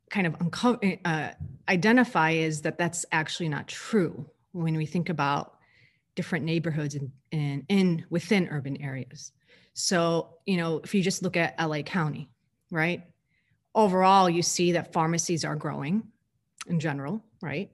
kind 0.09 0.27
of 0.27 0.35
unco- 0.41 0.81
uh, 1.05 1.31
identify 1.69 2.31
is 2.31 2.63
that 2.63 2.79
that's 2.79 3.05
actually 3.13 3.51
not 3.51 3.69
true 3.69 4.25
when 4.53 4.75
we 4.77 4.87
think 4.87 5.11
about 5.11 5.59
different 6.15 6.47
neighborhoods 6.47 6.95
in, 6.95 7.13
in, 7.31 7.67
in 7.69 8.07
within 8.09 8.49
urban 8.49 8.81
areas. 8.81 9.33
So, 9.75 10.39
you 10.47 10.57
know, 10.57 10.81
if 10.83 10.95
you 10.95 11.03
just 11.03 11.23
look 11.23 11.37
at 11.37 11.61
LA 11.61 11.83
County, 11.83 12.31
right? 12.71 13.03
Overall, 13.75 14.31
you 14.31 14.43
see 14.43 14.73
that 14.73 14.95
pharmacies 14.95 15.45
are 15.45 15.57
growing 15.57 16.03
in 16.69 16.81
general, 16.81 17.23
right? 17.43 17.71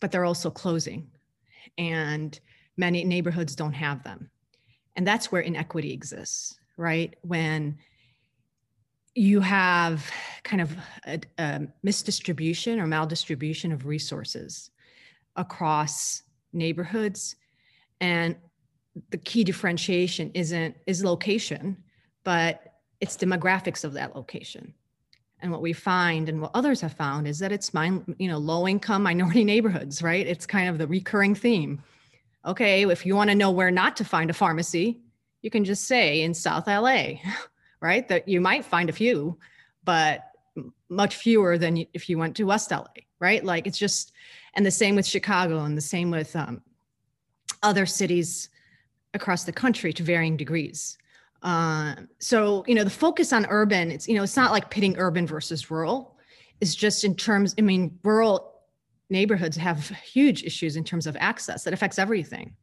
But 0.00 0.10
they're 0.10 0.24
also 0.24 0.50
closing. 0.50 1.08
And 1.78 2.38
many 2.76 3.04
neighborhoods 3.04 3.54
don't 3.54 3.72
have 3.74 4.02
them. 4.02 4.28
And 4.96 5.06
that's 5.06 5.30
where 5.30 5.42
inequity 5.42 5.92
exists, 5.92 6.58
right? 6.76 7.14
When 7.22 7.78
you 9.14 9.40
have 9.40 10.10
kind 10.42 10.60
of 10.60 10.76
a, 11.06 11.20
a 11.38 11.60
misdistribution 11.84 12.78
or 12.78 12.86
maldistribution 12.86 13.72
of 13.72 13.86
resources 13.86 14.70
across 15.36 16.22
neighborhoods. 16.52 17.36
And 18.00 18.36
the 19.10 19.18
key 19.18 19.44
differentiation 19.44 20.30
isn't 20.34 20.76
is 20.86 21.04
location 21.04 21.76
but 22.22 22.78
it's 23.00 23.16
demographics 23.18 23.84
of 23.84 23.92
that 23.92 24.16
location. 24.16 24.72
And 25.40 25.52
what 25.52 25.60
we 25.60 25.74
find 25.74 26.30
and 26.30 26.40
what 26.40 26.52
others 26.54 26.80
have 26.80 26.94
found 26.94 27.28
is 27.28 27.38
that 27.40 27.52
it's 27.52 27.74
mine 27.74 28.16
you 28.18 28.28
know 28.28 28.38
low 28.38 28.66
income 28.66 29.02
minority 29.02 29.44
neighborhoods 29.52 30.02
right? 30.02 30.26
It's 30.26 30.46
kind 30.46 30.68
of 30.68 30.78
the 30.78 30.86
recurring 30.86 31.34
theme. 31.34 31.82
Okay 32.46 32.88
if 32.88 33.06
you 33.06 33.16
want 33.16 33.30
to 33.30 33.36
know 33.36 33.50
where 33.50 33.70
not 33.70 33.96
to 33.96 34.04
find 34.04 34.30
a 34.30 34.34
pharmacy 34.34 35.00
you 35.42 35.50
can 35.50 35.64
just 35.64 35.84
say 35.84 36.22
in 36.22 36.34
south 36.34 36.66
la 36.66 36.80
right 37.84 38.08
that 38.08 38.26
you 38.26 38.40
might 38.40 38.64
find 38.64 38.88
a 38.88 38.92
few 38.92 39.38
but 39.84 40.30
much 40.88 41.16
fewer 41.16 41.56
than 41.58 41.86
if 41.92 42.08
you 42.08 42.18
went 42.18 42.34
to 42.34 42.44
west 42.44 42.70
la 42.70 42.84
right 43.20 43.44
like 43.44 43.66
it's 43.66 43.78
just 43.78 44.12
and 44.54 44.66
the 44.66 44.70
same 44.70 44.96
with 44.96 45.06
chicago 45.06 45.64
and 45.64 45.76
the 45.76 45.88
same 45.94 46.10
with 46.10 46.34
um, 46.34 46.60
other 47.62 47.86
cities 47.86 48.50
across 49.14 49.44
the 49.44 49.52
country 49.52 49.92
to 49.92 50.02
varying 50.02 50.36
degrees. 50.36 50.98
Uh, 51.42 51.94
so, 52.18 52.64
you 52.66 52.74
know, 52.74 52.84
the 52.84 52.90
focus 52.90 53.32
on 53.32 53.46
urban, 53.46 53.90
it's, 53.90 54.08
you 54.08 54.14
know, 54.14 54.22
it's 54.22 54.36
not 54.36 54.52
like 54.52 54.70
pitting 54.70 54.96
urban 54.98 55.26
versus 55.26 55.70
rural. 55.70 56.16
It's 56.60 56.74
just 56.74 57.04
in 57.04 57.14
terms, 57.14 57.54
I 57.58 57.62
mean, 57.62 57.98
rural 58.02 58.52
neighborhoods 59.10 59.56
have 59.56 59.88
huge 59.90 60.42
issues 60.44 60.76
in 60.76 60.84
terms 60.84 61.06
of 61.06 61.16
access 61.18 61.64
that 61.64 61.74
affects 61.74 61.98
everything. 61.98 62.54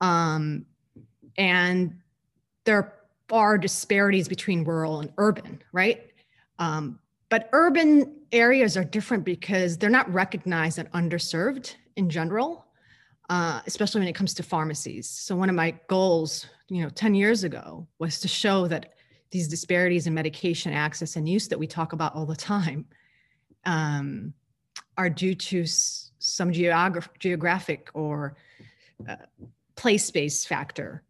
Um, 0.00 0.66
and 1.36 1.98
there 2.64 2.76
are 2.76 2.94
disparities 3.58 4.28
between 4.28 4.64
rural 4.64 5.00
and 5.00 5.12
urban, 5.18 5.62
right? 5.72 6.10
Um, 6.58 6.98
but 7.28 7.48
urban 7.52 8.16
areas 8.32 8.76
are 8.76 8.84
different 8.84 9.24
because 9.24 9.76
they're 9.76 9.90
not 9.90 10.12
recognized 10.12 10.78
and 10.78 10.90
underserved 10.92 11.74
in 11.96 12.08
general 12.08 12.68
uh, 13.28 13.60
especially 13.66 14.00
when 14.00 14.08
it 14.08 14.14
comes 14.14 14.34
to 14.34 14.42
pharmacies. 14.42 15.08
So 15.08 15.36
one 15.36 15.48
of 15.48 15.54
my 15.54 15.74
goals, 15.88 16.46
you 16.68 16.82
know, 16.82 16.88
10 16.88 17.14
years 17.14 17.44
ago 17.44 17.86
was 17.98 18.20
to 18.20 18.28
show 18.28 18.66
that 18.68 18.94
these 19.30 19.48
disparities 19.48 20.06
in 20.06 20.14
medication 20.14 20.72
access 20.72 21.16
and 21.16 21.28
use 21.28 21.48
that 21.48 21.58
we 21.58 21.66
talk 21.66 21.92
about 21.92 22.14
all 22.14 22.24
the 22.24 22.36
time 22.36 22.86
um, 23.66 24.32
are 24.96 25.10
due 25.10 25.34
to 25.34 25.62
s- 25.62 26.12
some 26.18 26.50
geograph- 26.50 27.10
geographic 27.18 27.90
or 27.92 28.36
uh, 29.06 29.16
place-based 29.76 30.48
factor 30.48 31.02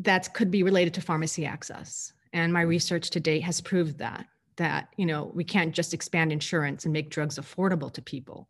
that 0.00 0.32
could 0.34 0.50
be 0.50 0.62
related 0.62 0.94
to 0.94 1.00
pharmacy 1.00 1.46
access. 1.46 2.12
And 2.32 2.52
my 2.52 2.62
research 2.62 3.10
to 3.10 3.20
date 3.20 3.42
has 3.42 3.60
proved 3.60 3.98
that 3.98 4.26
that 4.56 4.88
you 4.96 5.04
know 5.04 5.30
we 5.34 5.44
can't 5.44 5.74
just 5.74 5.92
expand 5.92 6.32
insurance 6.32 6.84
and 6.84 6.92
make 6.92 7.10
drugs 7.10 7.38
affordable 7.38 7.92
to 7.92 8.00
people. 8.00 8.48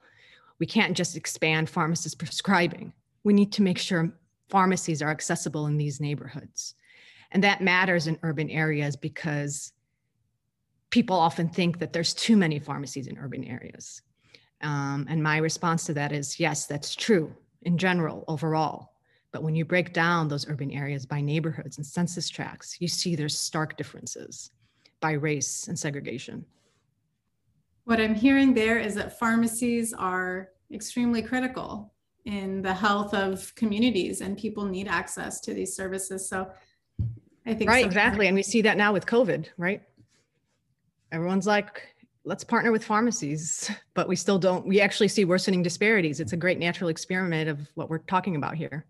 We 0.58 0.66
can't 0.66 0.96
just 0.96 1.16
expand 1.16 1.68
pharmacist 1.68 2.18
prescribing 2.24 2.92
we 3.26 3.32
need 3.32 3.50
to 3.50 3.62
make 3.62 3.76
sure 3.76 4.12
pharmacies 4.48 5.02
are 5.02 5.10
accessible 5.10 5.66
in 5.66 5.76
these 5.76 6.00
neighborhoods. 6.00 6.76
And 7.32 7.42
that 7.42 7.60
matters 7.60 8.06
in 8.06 8.20
urban 8.22 8.48
areas 8.50 8.94
because 8.94 9.72
people 10.90 11.16
often 11.16 11.48
think 11.48 11.80
that 11.80 11.92
there's 11.92 12.14
too 12.14 12.36
many 12.36 12.60
pharmacies 12.60 13.08
in 13.08 13.18
urban 13.18 13.42
areas. 13.42 14.00
Um, 14.60 15.06
and 15.10 15.20
my 15.24 15.38
response 15.38 15.86
to 15.86 15.94
that 15.94 16.12
is 16.12 16.38
yes, 16.38 16.66
that's 16.66 16.94
true 16.94 17.34
in 17.62 17.78
general, 17.78 18.24
overall. 18.28 18.92
But 19.36 19.42
when 19.42 19.54
you 19.54 19.66
break 19.66 19.92
down 19.92 20.28
those 20.28 20.48
urban 20.48 20.70
areas 20.70 21.04
by 21.04 21.20
neighborhoods 21.20 21.76
and 21.76 21.84
census 21.84 22.30
tracts, 22.30 22.80
you 22.80 22.88
see 22.88 23.14
there's 23.14 23.38
stark 23.38 23.76
differences 23.76 24.50
by 24.98 25.12
race 25.12 25.68
and 25.68 25.78
segregation. 25.78 26.46
What 27.84 28.00
I'm 28.00 28.14
hearing 28.14 28.54
there 28.54 28.78
is 28.78 28.94
that 28.94 29.18
pharmacies 29.18 29.92
are 29.92 30.48
extremely 30.72 31.20
critical 31.20 31.92
in 32.24 32.62
the 32.62 32.72
health 32.72 33.12
of 33.12 33.54
communities 33.56 34.22
and 34.22 34.38
people 34.38 34.64
need 34.64 34.88
access 34.88 35.38
to 35.40 35.52
these 35.52 35.76
services. 35.76 36.26
So 36.30 36.50
i 37.44 37.52
think 37.52 37.68
right 37.68 37.84
exactly. 37.84 38.28
And 38.28 38.34
we 38.34 38.42
see 38.42 38.62
that 38.62 38.78
now 38.78 38.94
with 38.94 39.04
covid 39.04 39.48
right? 39.58 39.82
Everyone's 41.12 41.46
like 41.46 41.94
let's 42.24 42.42
partner 42.42 42.72
with 42.72 42.82
pharmacies 42.82 43.70
but 43.92 44.08
we 44.08 44.16
still 44.16 44.38
don't 44.38 44.66
we 44.66 44.80
actually 44.80 45.08
see 45.08 45.26
worsening 45.26 45.62
disparities. 45.62 46.20
It's 46.20 46.32
a 46.32 46.38
great 46.38 46.58
natural 46.58 46.88
experiment 46.88 47.50
of 47.50 47.68
what 47.74 47.90
we're 47.90 47.98
talking 47.98 48.36
about 48.36 48.54
here 48.54 48.86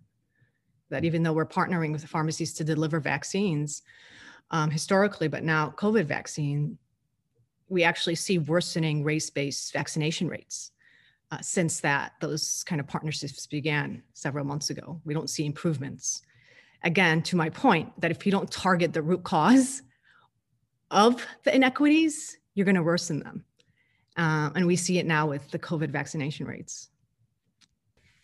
that 0.91 1.05
even 1.05 1.23
though 1.23 1.33
we're 1.33 1.47
partnering 1.47 1.93
with 1.93 2.03
the 2.03 2.09
pharmacies 2.09 2.53
to 2.55 2.65
deliver 2.65 3.01
vaccines 3.01 3.83
um, 4.51 4.71
historically 4.71 5.29
but 5.29 5.43
now 5.43 5.73
covid 5.77 6.05
vaccine 6.05 6.79
we 7.69 7.83
actually 7.83 8.15
see 8.15 8.39
worsening 8.39 9.03
race-based 9.03 9.73
vaccination 9.73 10.29
rates 10.29 10.73
uh, 11.31 11.39
since 11.41 11.81
that 11.81 12.13
those 12.21 12.65
kind 12.65 12.81
of 12.81 12.87
partnerships 12.87 13.47
began 13.47 14.03
several 14.15 14.45
months 14.45 14.71
ago. 14.71 15.01
We 15.05 15.15
don't 15.15 15.31
see 15.31 15.45
improvements. 15.45 16.23
Again, 16.85 17.23
to 17.23 17.37
my 17.37 17.51
point, 17.51 18.01
that 18.01 18.11
if 18.11 18.25
you 18.25 18.33
don't 18.33 18.51
target 18.51 18.93
the 18.93 19.03
root 19.03 19.25
cause 19.25 19.83
of 20.91 21.25
the 21.43 21.55
inequities, 21.55 22.39
you're 22.55 22.65
going 22.65 22.77
to 22.77 22.83
worsen 22.83 23.19
them. 23.21 23.45
Uh, 24.17 24.51
and 24.55 24.67
we 24.67 24.77
see 24.77 24.99
it 24.99 25.07
now 25.07 25.29
with 25.29 25.51
the 25.51 25.59
COVID 25.59 25.91
vaccination 25.91 26.47
rates. 26.47 26.89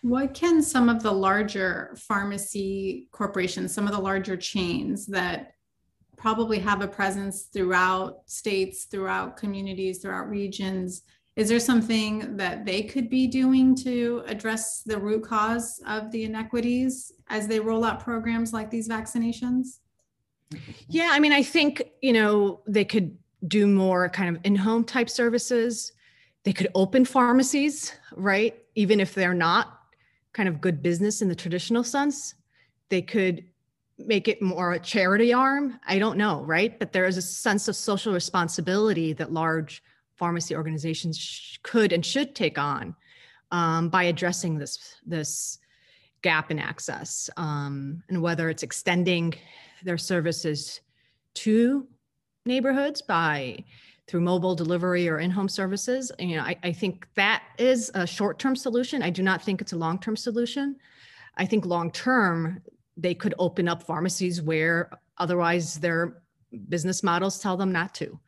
What 0.02 0.34
can 0.34 0.62
some 0.62 0.88
of 0.88 1.02
the 1.02 1.12
larger 1.12 1.96
pharmacy 1.96 3.08
corporations, 3.12 3.72
some 3.72 3.86
of 3.86 3.92
the 3.92 4.00
larger 4.00 4.36
chains 4.36 5.06
that 5.06 5.54
probably 6.16 6.58
have 6.58 6.82
a 6.82 6.88
presence 6.88 7.42
throughout 7.44 8.22
states, 8.26 8.84
throughout 8.84 9.36
communities, 9.36 9.98
throughout 9.98 10.28
regions, 10.28 11.02
is 11.34 11.48
there 11.48 11.60
something 11.60 12.36
that 12.36 12.66
they 12.66 12.82
could 12.82 13.08
be 13.08 13.26
doing 13.26 13.74
to 13.76 14.22
address 14.26 14.82
the 14.82 14.98
root 14.98 15.24
cause 15.24 15.80
of 15.86 16.10
the 16.10 16.24
inequities 16.24 17.12
as 17.28 17.46
they 17.46 17.58
roll 17.58 17.84
out 17.84 18.00
programs 18.00 18.52
like 18.52 18.70
these 18.70 18.88
vaccinations? 18.88 19.78
Yeah, 20.88 21.08
I 21.12 21.20
mean, 21.20 21.32
I 21.32 21.42
think, 21.42 21.82
you 22.02 22.12
know, 22.12 22.60
they 22.66 22.84
could 22.84 23.16
do 23.48 23.66
more 23.66 24.10
kind 24.10 24.36
of 24.36 24.42
in 24.44 24.54
home 24.54 24.84
type 24.84 25.08
services. 25.08 25.92
They 26.44 26.52
could 26.52 26.68
open 26.74 27.06
pharmacies, 27.06 27.94
right? 28.14 28.54
Even 28.74 29.00
if 29.00 29.14
they're 29.14 29.32
not 29.32 29.80
kind 30.32 30.48
of 30.48 30.60
good 30.60 30.82
business 30.82 31.22
in 31.22 31.28
the 31.28 31.34
traditional 31.34 31.84
sense. 31.84 32.34
They 32.88 33.02
could 33.02 33.44
make 33.98 34.28
it 34.28 34.42
more 34.42 34.72
a 34.72 34.80
charity 34.80 35.32
arm. 35.32 35.78
I 35.86 35.98
don't 35.98 36.18
know, 36.18 36.42
right? 36.42 36.78
But 36.78 36.92
there 36.92 37.04
is 37.04 37.16
a 37.16 37.22
sense 37.22 37.68
of 37.68 37.76
social 37.76 38.12
responsibility 38.12 39.12
that 39.14 39.32
large 39.32 39.82
pharmacy 40.16 40.56
organizations 40.56 41.18
sh- 41.18 41.58
could 41.62 41.92
and 41.92 42.04
should 42.04 42.34
take 42.34 42.58
on 42.58 42.94
um, 43.50 43.88
by 43.88 44.04
addressing 44.04 44.58
this 44.58 44.96
this 45.06 45.58
gap 46.22 46.50
in 46.50 46.58
access 46.58 47.28
um, 47.36 48.02
and 48.08 48.22
whether 48.22 48.48
it's 48.48 48.62
extending 48.62 49.34
their 49.82 49.98
services 49.98 50.80
to 51.34 51.86
neighborhoods 52.46 53.02
by 53.02 53.64
through 54.08 54.20
mobile 54.20 54.54
delivery 54.54 55.08
or 55.08 55.18
in-home 55.18 55.48
services 55.48 56.10
you 56.18 56.36
know 56.36 56.42
I, 56.42 56.56
I 56.62 56.72
think 56.72 57.06
that 57.14 57.42
is 57.58 57.90
a 57.94 58.06
short-term 58.06 58.56
solution 58.56 59.02
i 59.02 59.10
do 59.10 59.22
not 59.22 59.42
think 59.42 59.60
it's 59.60 59.72
a 59.72 59.76
long-term 59.76 60.16
solution 60.16 60.76
i 61.36 61.46
think 61.46 61.64
long-term 61.64 62.62
they 62.96 63.14
could 63.14 63.34
open 63.38 63.68
up 63.68 63.82
pharmacies 63.82 64.42
where 64.42 64.90
otherwise 65.18 65.76
their 65.76 66.22
business 66.68 67.02
models 67.02 67.38
tell 67.38 67.56
them 67.56 67.72
not 67.72 67.94
to 67.94 68.18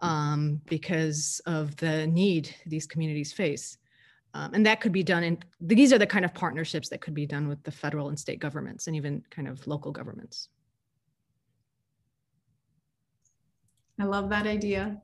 um, 0.00 0.60
because 0.66 1.40
of 1.46 1.76
the 1.76 2.06
need 2.08 2.54
these 2.66 2.86
communities 2.86 3.32
face. 3.32 3.78
Um, 4.34 4.54
and 4.54 4.66
that 4.66 4.80
could 4.80 4.92
be 4.92 5.02
done 5.02 5.22
in 5.24 5.38
these 5.60 5.92
are 5.92 5.98
the 5.98 6.06
kind 6.06 6.24
of 6.24 6.32
partnerships 6.32 6.88
that 6.88 7.00
could 7.00 7.14
be 7.14 7.26
done 7.26 7.48
with 7.48 7.62
the 7.64 7.70
federal 7.70 8.08
and 8.08 8.18
state 8.18 8.38
governments 8.38 8.86
and 8.86 8.96
even 8.96 9.22
kind 9.30 9.46
of 9.46 9.66
local 9.66 9.92
governments. 9.92 10.48
I 14.00 14.04
love 14.04 14.30
that 14.30 14.46
idea. 14.46 15.02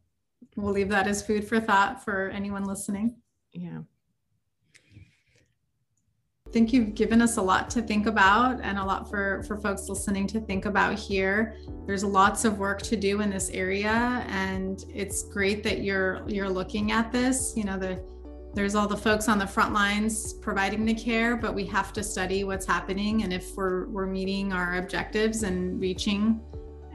We'll 0.57 0.73
leave 0.73 0.89
that 0.89 1.07
as 1.07 1.23
food 1.23 1.47
for 1.47 1.61
thought 1.61 2.05
for 2.05 2.31
anyone 2.31 2.65
listening. 2.65 3.17
Yeah. 3.53 3.81
I 6.49 6.51
think 6.51 6.73
you've 6.73 6.95
given 6.95 7.21
us 7.21 7.37
a 7.37 7.43
lot 7.43 7.69
to 7.71 7.83
think 7.83 8.07
about 8.07 8.61
and 8.63 8.79
a 8.79 8.85
lot 8.85 9.11
for, 9.11 9.43
for 9.43 9.59
folks 9.59 9.89
listening 9.91 10.27
to 10.29 10.41
think 10.41 10.65
about 10.65 10.99
here. 10.99 11.59
There's 11.87 12.03
lots 12.03 12.47
of 12.47 12.59
work 12.59 12.81
to 12.83 12.97
do 12.97 13.21
in 13.21 13.29
this 13.29 13.51
area 13.51 14.25
and 14.29 14.83
it's 14.89 15.25
great 15.25 15.63
that 15.65 15.83
you're 15.83 16.25
you're 16.27 16.49
looking 16.49 16.91
at 16.91 17.13
this. 17.13 17.53
You 17.55 17.65
know, 17.65 17.79
the 17.79 18.03
there's 18.55 18.75
all 18.75 18.89
the 18.89 18.97
folks 18.97 19.29
on 19.29 19.39
the 19.39 19.47
front 19.47 19.75
lines 19.75 20.33
providing 20.33 20.87
the 20.87 20.95
care, 20.95 21.37
but 21.37 21.55
we 21.55 21.67
have 21.67 21.93
to 21.93 22.03
study 22.03 22.45
what's 22.45 22.65
happening 22.65 23.25
and 23.25 23.33
if 23.33 23.55
we're 23.55 23.87
we're 23.89 24.07
meeting 24.07 24.51
our 24.55 24.77
objectives 24.77 25.43
and 25.43 25.79
reaching 25.79 26.41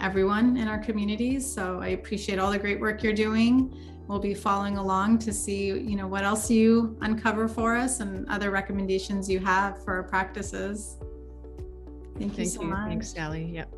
everyone 0.03 0.57
in 0.57 0.67
our 0.67 0.77
communities. 0.77 1.51
So 1.51 1.79
I 1.81 1.89
appreciate 1.89 2.37
all 2.37 2.51
the 2.51 2.59
great 2.59 2.79
work 2.79 3.01
you're 3.01 3.13
doing. 3.13 3.73
We'll 4.07 4.19
be 4.19 4.33
following 4.33 4.77
along 4.77 5.19
to 5.19 5.31
see, 5.31 5.67
you 5.67 5.95
know, 5.95 6.07
what 6.07 6.25
else 6.25 6.51
you 6.51 6.97
uncover 6.99 7.47
for 7.47 7.73
us 7.73 8.01
and 8.01 8.27
other 8.27 8.51
recommendations 8.51 9.29
you 9.29 9.39
have 9.39 9.81
for 9.85 9.93
our 9.93 10.03
practices. 10.03 10.97
Thank 12.19 12.37
you 12.37 12.45
so 12.45 12.61
you. 12.61 12.67
much. 12.67 12.89
Thanks, 12.89 13.13
Sally. 13.13 13.45
Yep. 13.45 13.73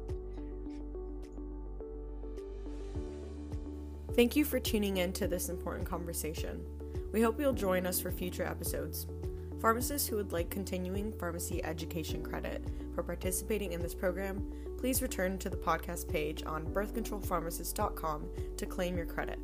Thank 4.16 4.36
you 4.36 4.46
for 4.46 4.60
tuning 4.60 4.98
in 4.98 5.14
to 5.14 5.28
this 5.28 5.50
important 5.50 5.86
conversation. 5.86 6.66
We 7.14 7.22
hope 7.22 7.40
you'll 7.40 7.54
join 7.54 7.86
us 7.86 8.00
for 8.00 8.10
future 8.10 8.44
episodes. 8.44 9.06
Pharmacists 9.62 10.08
who 10.08 10.16
would 10.16 10.32
like 10.32 10.50
continuing 10.50 11.14
pharmacy 11.14 11.64
education 11.64 12.24
credit 12.24 12.66
for 12.96 13.04
participating 13.04 13.74
in 13.74 13.82
this 13.82 13.94
program 13.94 14.44
please 14.86 15.02
return 15.02 15.36
to 15.39 15.50
the 15.50 15.58
podcast 15.58 16.08
page 16.08 16.43
on 16.45 16.63
birthcontrolpharmacist.com 16.67 18.30
to 18.56 18.67
claim 18.67 18.95
your 18.95 19.08
credit. 19.08 19.39